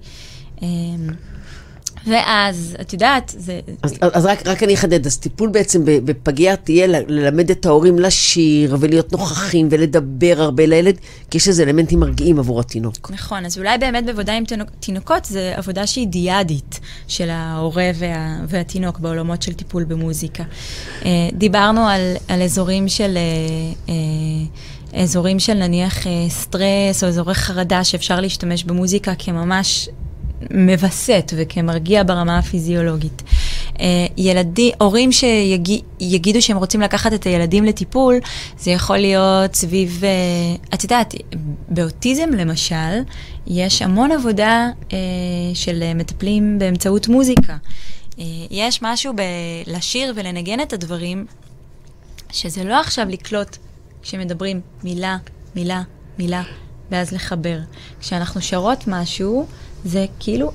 [2.09, 3.59] ואז, את יודעת, זה...
[3.83, 7.99] אז, אז רק, רק אני אחדד, אז טיפול בעצם בפגייה תהיה ל- ללמד את ההורים
[7.99, 10.97] לשיר ולהיות נוכחים ולדבר הרבה לילד,
[11.31, 13.11] כי יש איזה אלמנטים מרגיעים עבור התינוק.
[13.13, 18.37] נכון, אז אולי באמת בעבודה עם תינוק, תינוקות זה עבודה שהיא דיאדית של ההורה וה,
[18.47, 20.43] והתינוק בעולמות של טיפול במוזיקה.
[21.05, 23.17] אה, דיברנו על, על אזורים של...
[23.17, 29.89] אה, אה, אזורים של נניח סטרס או אזורי חרדה שאפשר להשתמש במוזיקה כממש
[30.51, 33.23] מווסת וכמרגיע ברמה הפיזיולוגית.
[33.79, 38.15] אה, ילדי, הורים שיגידו שהם רוצים לקחת את הילדים לטיפול,
[38.59, 40.09] זה יכול להיות סביב, אה,
[40.73, 41.13] את יודעת,
[41.69, 43.01] באוטיזם למשל,
[43.47, 44.97] יש המון עבודה אה,
[45.53, 47.57] של מטפלים באמצעות מוזיקה.
[48.51, 51.25] יש משהו בלשיר ולנגן את הדברים,
[52.31, 53.57] שזה לא עכשיו לקלוט
[54.01, 55.17] כשמדברים מילה,
[55.55, 55.81] מילה,
[56.19, 56.43] מילה,
[56.91, 57.59] ואז לחבר.
[57.99, 59.47] כשאנחנו שרות משהו,
[59.85, 60.51] זה כאילו,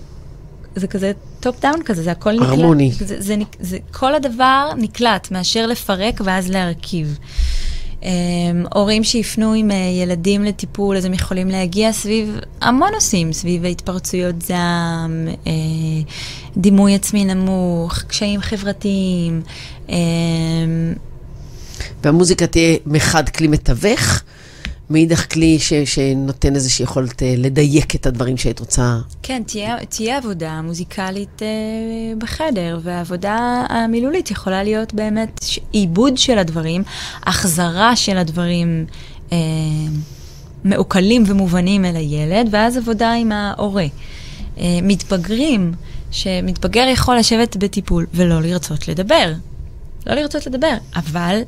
[0.77, 2.49] זה כזה top down כזה, זה הכל נקלט.
[2.49, 2.93] הרמוני.
[2.93, 7.19] זה, זה, נק- זה, כל הדבר נקלט, מאשר לפרק ואז להרכיב.
[8.01, 8.07] Um,
[8.75, 14.43] הורים שיפנו עם uh, ילדים לטיפול, אז הם יכולים להגיע סביב המון נושאים, סביב התפרצויות
[14.43, 15.49] זעם, uh,
[16.57, 19.43] דימוי עצמי נמוך, קשיים חברתיים.
[19.89, 19.93] Um,
[22.05, 24.23] והמוזיקה תהיה מחד כלי מתווך,
[24.91, 28.99] מאידך כלי ש, שנותן איזושהי יכולת אה, לדייק את הדברים שהיית רוצה.
[29.23, 31.47] כן, תהיה, תהיה עבודה מוזיקלית אה,
[32.19, 33.37] בחדר, והעבודה
[33.69, 36.83] המילולית יכולה להיות באמת ש- עיבוד של הדברים,
[37.23, 38.87] החזרה של הדברים
[39.33, 39.37] אה,
[40.65, 43.87] מעוקלים ומובנים אל הילד, ואז עבודה עם ההורה.
[44.59, 45.73] אה, מתבגרים,
[46.11, 49.33] שמתבגר יכול לשבת בטיפול ולא לרצות לדבר.
[50.07, 51.41] לא לרצות לדבר, אבל...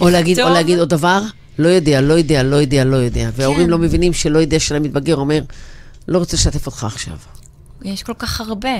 [0.00, 1.20] או להגיד, או לכתוב- להגיד עוד דבר,
[1.58, 3.30] לא יודע, לא יודע, לא יודע, לא יודע.
[3.34, 3.70] וההורים כן.
[3.70, 5.42] לא מבינים שלא יודע של המתבגר אומר,
[6.08, 7.16] לא רוצה לשתף אותך עכשיו.
[7.82, 8.76] יש כל כך הרבה.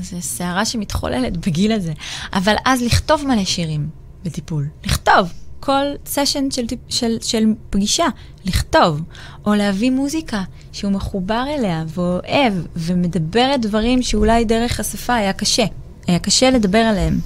[0.00, 1.92] זו סערה שמתחוללת בגיל הזה.
[2.32, 3.88] אבל אז לכתוב מלא שירים
[4.24, 4.68] בטיפול.
[4.84, 5.32] לכתוב.
[5.60, 8.06] כל סשן של, של, של פגישה,
[8.44, 9.00] לכתוב.
[9.46, 10.42] או להביא מוזיקה
[10.72, 15.64] שהוא מחובר אליה ואוהב ומדברת דברים שאולי דרך השפה היה קשה.
[16.06, 17.20] היה קשה לדבר עליהם.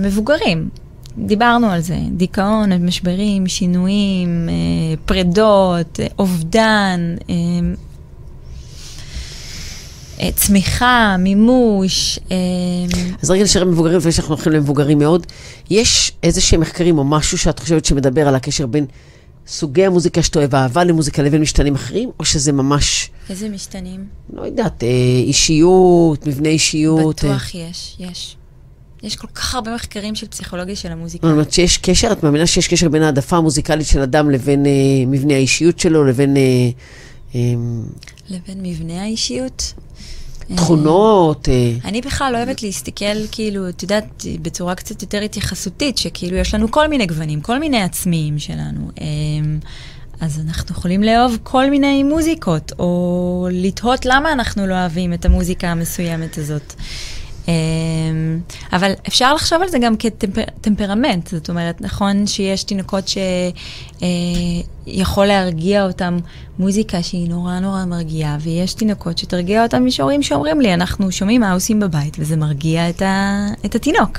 [0.00, 0.68] ומבוגרים,
[1.18, 4.54] דיברנו על זה, דיכאון, משברים, שינויים, אה,
[5.04, 7.16] פרדות, אה, אובדן,
[10.20, 12.18] אה, צמיחה, מימוש.
[13.22, 15.26] אז רגע נשאר מבוגרים, לפני שאנחנו הולכים למבוגרים מאוד,
[15.70, 18.86] יש איזה שהם מחקרים או משהו שאת חושבת שמדבר על הקשר בין
[19.46, 24.04] סוגי המוזיקה שאתה אוהב, אהבה למוזיקה לבין משתנים אחרים, או שזה ממש, איזה משתנים?
[24.32, 24.88] לא יודעת, אה,
[25.24, 27.24] אישיות, מבנה אישיות.
[27.24, 28.36] אה, בטוח יש, יש.
[29.02, 31.26] יש כל כך הרבה מחקרים של פסיכולוגיה של המוזיקה.
[31.26, 34.70] זאת אומרת שיש קשר, את מאמינה שיש קשר בין העדפה המוזיקלית של אדם לבין אה,
[35.06, 36.42] מבנה האישיות שלו, לבין אה,
[37.34, 37.40] אה,
[38.28, 39.72] לבין מבנה האישיות.
[40.54, 41.48] תכונות?
[41.48, 46.70] אה, אני בכלל אוהבת להסתכל, כאילו, את יודעת, בצורה קצת יותר התייחסותית, שכאילו יש לנו
[46.70, 48.90] כל מיני גוונים, כל מיני עצמיים שלנו.
[49.00, 49.58] אמ,
[50.20, 55.68] אז אנחנו יכולים לאהוב כל מיני מוזיקות, או לתהות למה אנחנו לא אוהבים את המוזיקה
[55.68, 56.74] המסוימת הזאת.
[57.48, 58.40] אמ,
[58.72, 63.04] אבל אפשר לחשוב על זה גם כטמפרמנט, זאת אומרת, נכון שיש תינוקות
[64.86, 66.18] שיכול להרגיע אותם
[66.58, 71.52] מוזיקה שהיא נורא נורא מרגיעה, ויש תינוקות שתרגיע אותם מישורים שאומרים לי, אנחנו שומעים מה
[71.52, 74.18] עושים בבית, וזה מרגיע את, ה, את התינוק.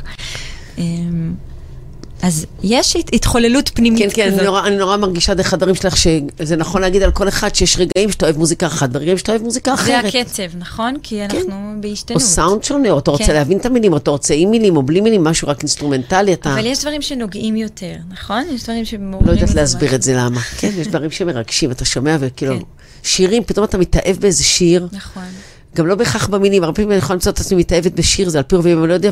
[2.22, 4.16] אז יש התחוללות פנימית כן, כזאת.
[4.16, 7.56] כן, אני נורא, אני נורא מרגישה דרך הדברים שלך שזה נכון להגיד על כל אחד
[7.56, 10.12] שיש רגעים שאתה אוהב מוזיקה אחת ורגעים שאתה אוהב מוזיקה אחרת.
[10.12, 10.96] זה הקצב, נכון?
[11.04, 11.82] כי אנחנו כן.
[11.82, 12.22] בהשתנות.
[12.22, 13.34] או סאונד שונה, או אתה רוצה כן.
[13.34, 16.54] להבין את המילים, או אתה רוצה עם מילים, או בלי מילים, משהו רק אינסטרומנטלי, אתה...
[16.54, 18.44] אבל יש דברים שנוגעים יותר, נכון?
[18.54, 19.96] יש דברים שמעוררים לא יודעת להסביר.
[19.96, 20.42] את זה למה.
[20.42, 22.54] כן, יש דברים שמרגשים, אתה שומע וכאילו...
[22.60, 22.64] כן.
[23.04, 25.24] שירים, פתאום אתה מתאהב באיזה שיר, נכון.
[25.78, 28.44] גם לא בהכרח במילים, הרבה פעמים אני יכולה למצוא את עצמי מתאהבת בשיר, זה על
[28.44, 29.12] פי רוב המלודיה,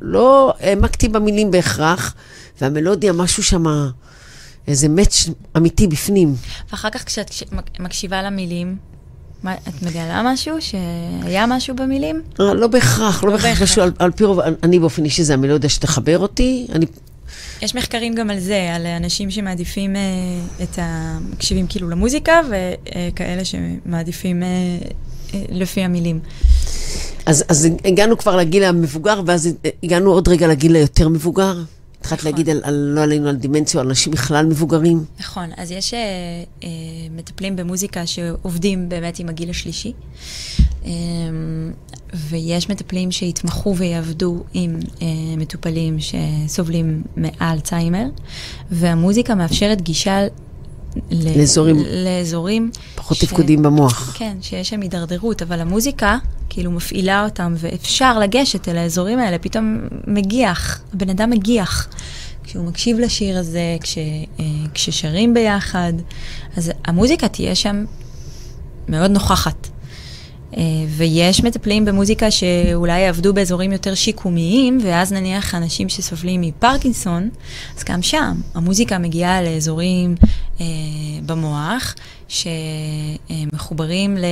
[0.00, 2.14] ולא העמקתי במילים בהכרח,
[2.60, 3.64] והמלודיה, משהו שם,
[4.68, 5.24] איזה match
[5.56, 6.34] אמיתי בפנים.
[6.72, 8.76] ואחר כך כשאת כש- מק- מקשיבה למילים,
[9.42, 10.56] מה, את מגלה משהו?
[10.60, 12.22] שהיה משהו במילים?
[12.40, 13.62] אה, לא בהכרח, לא בהכרח בהכרח.
[13.62, 16.86] משהו, על, על פי רוב, אני באופן אישי זה המלודיה שתחבר אותי, אני,
[17.62, 20.00] יש מחקרים גם על זה, על אנשים שמעדיפים אה,
[20.62, 21.18] את ה...
[21.32, 24.48] מקשיבים כאילו למוזיקה, וכאלה שמעדיפים אה,
[25.50, 26.20] לפי המילים.
[27.26, 29.48] אז, אז הגענו כבר לגיל המבוגר, ואז
[29.82, 31.62] הגענו עוד רגע לגיל היותר מבוגר.
[32.00, 32.32] התחלת נכון.
[32.32, 35.04] להגיד על, על, לא עלינו על דימנציה, על אנשים בכלל מבוגרים.
[35.20, 36.00] נכון, אז יש אה,
[36.64, 36.68] אה,
[37.10, 39.92] מטפלים במוזיקה שעובדים באמת עם הגיל השלישי,
[40.84, 40.90] אה,
[42.14, 45.06] ויש מטפלים שיתמחו ויעבדו עם אה,
[45.36, 48.06] מטופלים שסובלים מאלצהיימר,
[48.70, 50.26] והמוזיקה מאפשרת גישה
[51.10, 54.14] ל- לאזורים- לאזורים פחות ש- תפקודים במוח.
[54.18, 56.18] כן, שיש שם הידרדרות, אבל המוזיקה
[56.48, 61.88] כאילו מפעילה אותם, ואפשר לגשת אל האזורים האלה, פתאום מגיח, הבן אדם מגיח.
[62.44, 63.98] כשהוא מקשיב לשיר הזה, כש,
[64.40, 65.92] אה, כששרים ביחד,
[66.56, 67.84] אז המוזיקה תהיה שם
[68.88, 69.68] מאוד נוכחת.
[70.56, 77.28] אה, ויש מטפלים במוזיקה שאולי יעבדו באזורים יותר שיקומיים, ואז נניח אנשים שסובלים מפרקינסון,
[77.76, 80.14] אז גם שם המוזיקה מגיעה לאזורים
[80.60, 80.66] אה,
[81.26, 81.94] במוח
[82.28, 84.24] שמחוברים ל,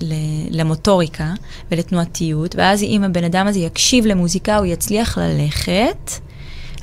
[0.00, 0.14] ל,
[0.50, 1.32] למוטוריקה
[1.70, 6.10] ולתנועתיות, ואז אם הבן אדם הזה יקשיב למוזיקה, הוא יצליח ללכת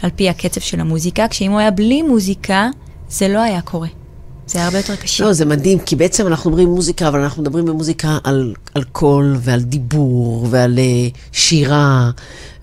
[0.02, 2.70] על פי הקצב של המוזיקה, כשאם הוא היה בלי מוזיקה,
[3.10, 4.03] זה לא היה קורה.
[4.48, 5.24] זה היה הרבה יותר קשה.
[5.24, 9.38] לא, זה מדהים, כי בעצם אנחנו מדברים מוזיקה, אבל אנחנו מדברים במוזיקה על, על קול
[9.40, 12.12] ועל דיבור ועל uh, שירה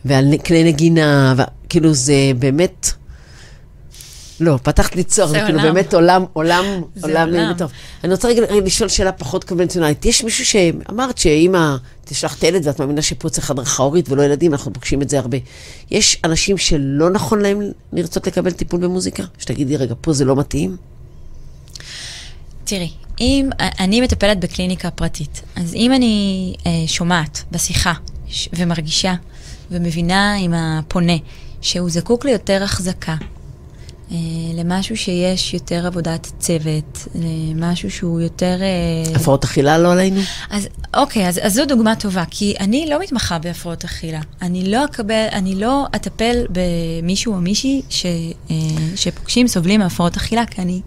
[0.04, 2.92] ועל כלי נגינה, וכאילו זה באמת...
[4.40, 5.74] לא, פתחת לי צוהר, זה כאילו עולם.
[5.74, 6.64] באמת עולם, עולם,
[6.94, 7.50] זה עולם עולם.
[7.50, 7.70] מטורף.
[8.04, 10.04] אני רוצה רגע רגע לשאול שאלה פחות קונבנציונלית.
[10.04, 14.52] יש מישהו שאמרת שאמא תשלח את הילד ואת מאמינה שפה צריך הדרכה הורית ולא ילדים,
[14.52, 15.38] אנחנו פוגשים את זה הרבה.
[15.90, 17.60] יש אנשים שלא נכון להם
[17.92, 19.22] לרצות לקבל טיפול במוזיקה?
[19.38, 20.76] שתגידי, רגע, פה זה לא מתאים?
[22.64, 22.90] תראי,
[23.20, 27.92] אם אני מטפלת בקליניקה פרטית, אז אם אני אה, שומעת בשיחה
[28.28, 29.14] ש- ומרגישה
[29.70, 31.16] ומבינה עם הפונה
[31.60, 33.16] שהוא זקוק ליותר החזקה,
[34.12, 34.16] אה,
[34.54, 38.58] למשהו שיש יותר עבודת צוות, למשהו שהוא יותר...
[38.62, 40.20] אה, הפרעות אכילה לא עלינו?
[40.50, 44.20] אז אוקיי, אז, אז זו דוגמה טובה, כי אני לא מתמחה בהפרעות אכילה.
[44.42, 48.06] אני לא אקבל, אני לא אטפל במישהו או מישהי ש,
[48.50, 48.56] אה,
[48.96, 50.80] שפוגשים, סובלים מהפרעות אכילה, כי אני...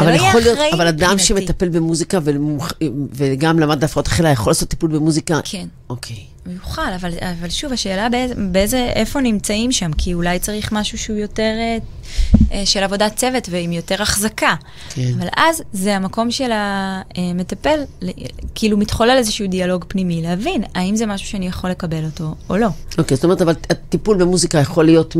[0.00, 1.18] אבל לא יכול להיות, אבל אדם.
[1.18, 2.18] שמטפל במוזיקה
[3.12, 5.40] וגם למד בהפרעות אכילה, יכול לעשות טיפול במוזיקה?
[5.44, 5.66] כן.
[5.90, 6.16] אוקיי.
[6.46, 7.10] הוא יוכל, אבל,
[7.40, 11.78] אבל שוב, השאלה באיזה, באיזה, איפה נמצאים שם, כי אולי צריך משהו שהוא יותר אה,
[12.52, 14.54] אה, של עבודת צוות ועם יותר החזקה.
[14.94, 15.12] כן.
[15.18, 17.80] אבל אז זה המקום של המטפל,
[18.54, 22.68] כאילו מתחולל איזשהו דיאלוג פנימי, להבין האם זה משהו שאני יכול לקבל אותו או לא.
[22.98, 25.16] אוקיי, זאת אומרת, אבל הטיפול במוזיקה יכול להיות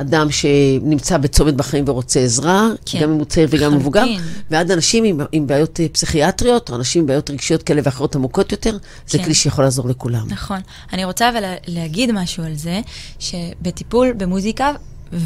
[0.00, 4.04] מאדם שנמצא בצומת בחיים ורוצה עזרה, כן, גם אם הוא צעיר וגם מבוגר.
[4.50, 8.52] ועד אנשים עם, עם בעיות אה, פסיכיאטריות, או אנשים עם בעיות רגשיות כאלה ואחרות עמוקות
[8.52, 8.78] יותר,
[9.08, 9.24] זה כן.
[9.24, 10.26] כלי שיכול לעזור לכולם.
[10.28, 10.60] נכון.
[10.92, 12.80] אני רוצה אבל לה- להגיד משהו על זה,
[13.18, 14.72] שבטיפול במוזיקה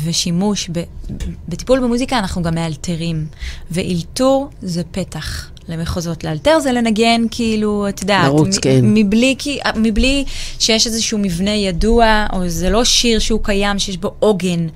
[0.05, 0.83] ושימוש, ב,
[1.49, 3.27] בטיפול במוזיקה אנחנו גם מאלתרים,
[3.71, 5.51] ואילתור זה פתח.
[5.69, 8.81] למחוזות לאלתר זה לנגן, כאילו, את יודעת, לרוץ, כן.
[8.83, 10.25] מבלי, כי- מבלי
[10.59, 14.67] שיש איזשהו מבנה ידוע, או זה לא שיר שהוא קיים, שיש בו עוגן,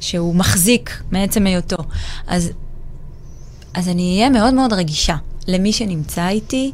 [0.00, 1.76] שהוא מחזיק מעצם היותו.
[2.26, 2.50] אז,
[3.74, 5.16] אז אני אהיה מאוד מאוד רגישה
[5.48, 6.72] למי שנמצא איתי,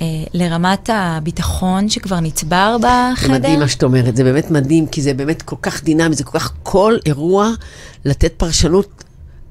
[0.00, 3.32] אה, לרמת הביטחון שכבר נצבר בחדר.
[3.32, 6.38] מדהים מה שאת אומרת, זה באמת מדהים, כי זה באמת כל כך דינמי, זה כל
[6.38, 7.50] כך כל אירוע
[8.04, 9.03] לתת פרשנות,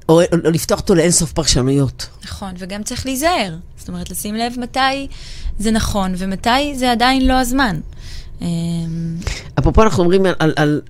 [0.08, 2.06] או, או, או לפתוח אותו לאינסוף פרשנויות.
[2.24, 3.56] נכון, וגם צריך להיזהר.
[3.78, 5.06] זאת אומרת, לשים לב מתי
[5.58, 7.80] זה נכון ומתי זה עדיין לא הזמן.
[8.40, 8.46] אמ,
[9.58, 10.80] אפרופו, אנחנו אומרים על, על, על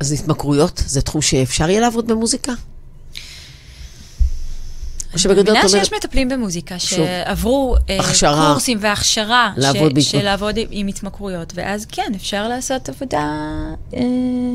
[0.00, 2.52] אז התמכרויות, זה תחום שאפשר יהיה לעבוד במוזיקה?
[5.14, 8.50] אני את אומרת, שיש מטפלים במוזיקה שעברו אה, הכשרה.
[8.52, 13.28] קורסים והכשרה לעבוד ש- בהתמכ- של לעבוד עם התמכרויות, ואז כן, אפשר לעשות עבודה
[13.94, 14.00] אה,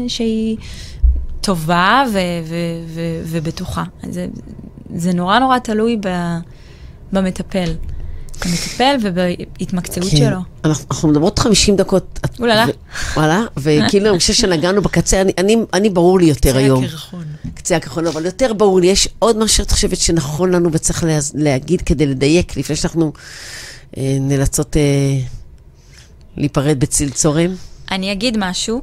[0.08, 0.58] שהיא
[1.42, 2.18] טובה ו-
[2.48, 3.84] ו- ו- ובטוחה.
[4.04, 4.28] אז זה,
[4.96, 6.38] זה נורא נורא תלוי ב-
[7.12, 7.74] במטפל.
[8.46, 10.18] במטפל ובהתמקצעות כן.
[10.18, 10.38] שלו.
[10.66, 12.20] אנחנו, אנחנו מדברות 50 דקות.
[12.40, 12.66] אוללה.
[12.68, 16.84] ו- וואלה, וכאילו אני חושבת שנגענו בקצה, אני, אני, אני ברור לי יותר היום.
[17.54, 21.20] קצה הקרחון, אבל יותר ברור לי, יש עוד משהו שאת חושבת שנכון לנו וצריך לה,
[21.34, 23.12] להגיד כדי לדייק, לפני שאנחנו
[23.98, 24.82] אה, נאלצות אה,
[26.38, 27.56] להיפרד בצליל צורם?
[27.92, 28.82] אני אגיד משהו,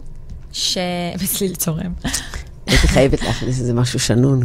[0.53, 0.79] ש...
[1.23, 1.93] בצליל צורם.
[2.67, 4.43] הייתי חייבת להכניס איזה משהו שנון.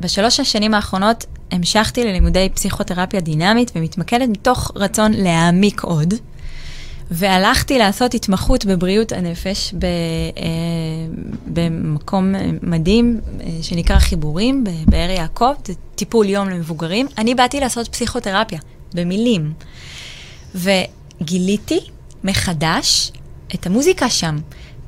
[0.00, 6.14] שבשלוש השנים האחרונות המשכתי ללימודי פסיכותרפיה דינמית ומתמקדת מתוך רצון להעמיק עוד.
[7.10, 9.90] והלכתי לעשות התמחות בבריאות הנפש ב, אה,
[11.46, 17.06] במקום מדהים אה, שנקרא חיבורים ב- באר יעקב, זה טיפול יום למבוגרים.
[17.18, 18.58] אני באתי לעשות פסיכותרפיה,
[18.94, 19.52] במילים.
[20.54, 21.80] וגיליתי
[22.24, 23.12] מחדש
[23.54, 24.38] את המוזיקה שם.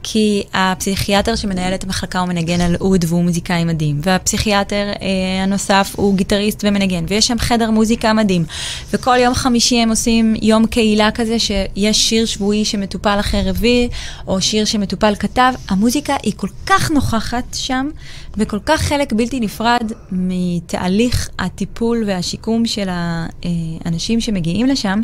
[0.06, 5.92] כי הפסיכיאטר שמנהל את המחלקה הוא מנגן על אוד והוא מוזיקאי מדהים, והפסיכיאטר אה, הנוסף
[5.96, 8.44] הוא גיטריסט ומנגן, ויש שם חדר מוזיקה מדהים.
[8.92, 13.88] וכל יום חמישי הם עושים יום קהילה כזה, שיש שיר שבועי שמטופל אחר הביא,
[14.26, 15.52] או שיר שמטופל כתב.
[15.68, 17.88] המוזיקה היא כל כך נוכחת שם,
[18.36, 25.00] וכל כך חלק בלתי נפרד מתהליך הטיפול והשיקום של האנשים שמגיעים לשם,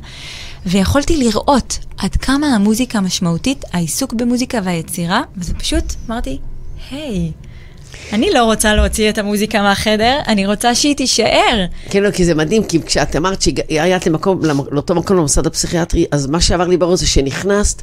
[0.67, 6.39] ויכולתי לראות עד כמה המוזיקה משמעותית, העיסוק במוזיקה והיצירה, וזה פשוט, אמרתי,
[6.91, 7.33] היי,
[8.13, 11.65] אני לא רוצה להוציא את המוזיקה מהחדר, אני רוצה שהיא תישאר.
[11.91, 16.05] כן, לא, כי זה מדהים, כי כשאת אמרת שהגעת למקום, למ- לאותו מקום, למוסד הפסיכיאטרי,
[16.11, 17.83] אז מה שעבר לי בראש זה שנכנסת,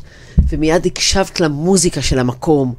[0.49, 2.73] ומיד הקשבת למוזיקה של המקום,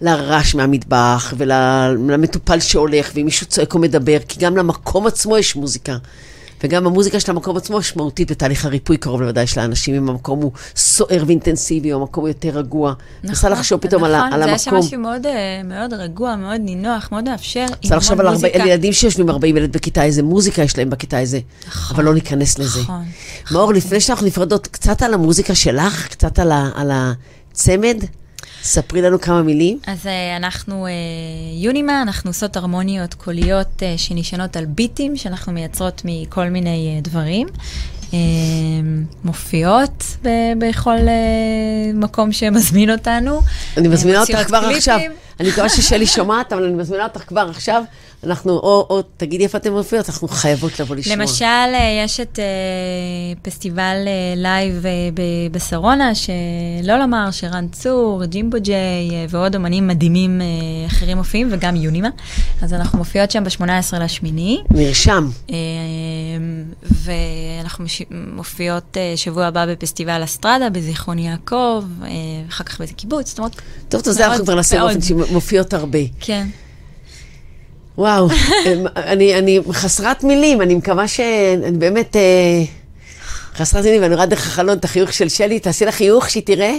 [0.00, 5.96] לרעש מהמטבח, ולמטופל שהולך, ואם מישהו צועק או מדבר, כי גם למקום עצמו יש מוזיקה.
[6.64, 10.52] וגם המוזיקה של המקום עצמו משמעותית בתהליך הריפוי קרוב לוודאי של האנשים, אם המקום הוא
[10.76, 12.92] סוער ואינטנסיבי, או המקום הוא יותר רגוע.
[13.24, 14.54] מנסה לחשוב פתאום על, נכון, על זה המקום.
[14.54, 18.48] יש שם משהו מאוד, אה, מאוד רגוע, מאוד נינוח, מאוד מאפשר, רוצה לחשוב על, הרבה.
[18.54, 21.40] על ילדים שיושבים 40 ילד בכיתה, איזה מוזיקה יש להם בכיתה, איזה...
[21.68, 22.80] נכון, אבל לא ניכנס לזה.
[22.80, 23.04] נכון.
[23.50, 28.04] מאור, לפני שאנחנו נפרדות, קצת על המוזיקה שלך, קצת על, ה, על הצמד.
[28.62, 29.78] ספרי לנו כמה מילים.
[29.86, 30.90] אז uh, אנחנו uh,
[31.64, 37.48] יונימה, אנחנו עושות הרמוניות קוליות uh, שנשענות על ביטים, שאנחנו מייצרות מכל מיני uh, דברים.
[38.10, 38.14] Uh,
[39.24, 40.16] מופיעות
[40.58, 43.40] בכל uh, מקום שמזמין אותנו.
[43.76, 44.58] אני מזמינה אותך כבר.
[44.58, 45.00] עכשיו.
[45.40, 47.82] אני מקווה ששלי שומעת, אבל אני מזמינה אותך כבר עכשיו.
[48.26, 51.16] אנחנו, או, או תגידי איפה אתן מופיעות, אנחנו חייבות לבוא לשמוע.
[51.16, 52.44] למשל, אה, יש את אה,
[53.42, 54.90] פסטיבל אה, live אה,
[55.52, 58.74] בשרונה, שלא לומר שרן צור, ג'ימבו ג'יי
[59.10, 60.46] אה, ועוד אומנים מדהימים אה,
[60.86, 62.08] אחרים מופיעים, וגם יונימה.
[62.62, 64.62] אז אנחנו מופיעות שם ב-18 לשמיני.
[64.70, 65.28] נרשם.
[65.50, 65.56] אה,
[66.82, 68.02] ואנחנו מש...
[68.10, 72.08] מופיעות אה, שבוע הבא בפסטיבל אסטרדה בזיכרון יעקב, אה,
[72.48, 73.52] אחר כך באיזה קיבוץ, זאת אומרת,
[73.88, 74.80] טוב, טוב, זה אנחנו כבר נעשה.
[74.80, 75.98] באופן שמופיעות הרבה.
[76.20, 76.46] כן.
[78.00, 78.28] וואו,
[78.96, 81.20] אני, אני חסרת מילים, אני מקווה ש...
[81.64, 82.62] אני באמת אה,
[83.54, 86.74] חסרת מילים, ואני רואה דרך החלון את החיוך של שלי, תעשי לה חיוך שהיא תראה.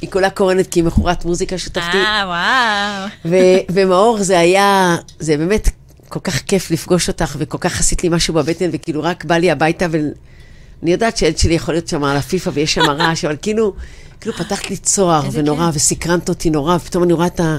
[0.00, 1.96] היא כולה קורנת כי היא מכורת מוזיקה שותפתי.
[1.96, 3.08] אה, וואו.
[3.24, 5.68] ו- ומאור, זה היה, זה באמת
[6.08, 9.50] כל כך כיף לפגוש אותך, וכל כך עשית לי משהו בבטן, וכאילו רק בא לי
[9.50, 13.72] הביתה, ואני יודעת שהילד שלי יכול להיות שם על הפיפ"א ויש שם רעש, אבל כאילו,
[14.20, 15.76] כאילו פתחת לי צוהר, ונורא, כיף.
[15.76, 17.58] וסקרנת אותי נורא, ופתאום אני רואה את ה...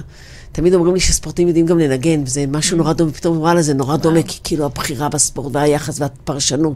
[0.51, 3.97] תמיד אומרים לי שספורטאים יודעים גם לנגן, וזה משהו נורא דומה, פתאום וואלה, זה נורא
[3.97, 6.75] דומה, כי כאילו הבחירה בספורט והיחס והפרשנות.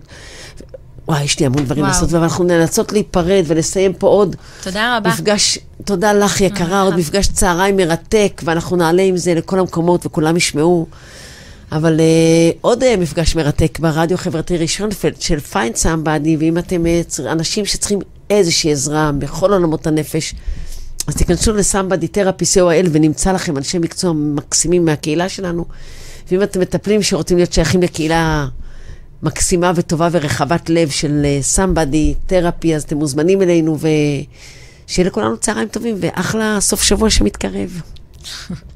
[1.07, 1.93] וואי, יש לי המון דברים וואו.
[1.93, 5.09] לעשות, ואנחנו נאלצות להיפרד ולסיים פה עוד תודה רבה.
[5.09, 10.37] מפגש, תודה לך יקרה, עוד מפגש צהריים מרתק, ואנחנו נעלה עם זה לכל המקומות וכולם
[10.37, 10.85] ישמעו.
[11.71, 17.21] אבל uh, עוד uh, מפגש מרתק ברדיו חברתי ראשון של- פיין סמבדי, ואם אתם uh,
[17.31, 17.99] אנשים שצריכים
[18.29, 20.35] איזושהי עזרה בכל עולמות הנפש,
[21.07, 25.65] אז תיכנסו לסמבדי תרפי co.il ונמצא לכם אנשי מקצוע מקסימים מהקהילה שלנו.
[26.31, 28.47] ואם אתם מטפלים שרוצים להיות שייכים לקהילה
[29.23, 35.95] מקסימה וטובה ורחבת לב של סמבדי תרפי, אז אתם מוזמנים אלינו, ושיהיה לכולנו צהריים טובים
[35.99, 37.81] ואחלה סוף שבוע שמתקרב.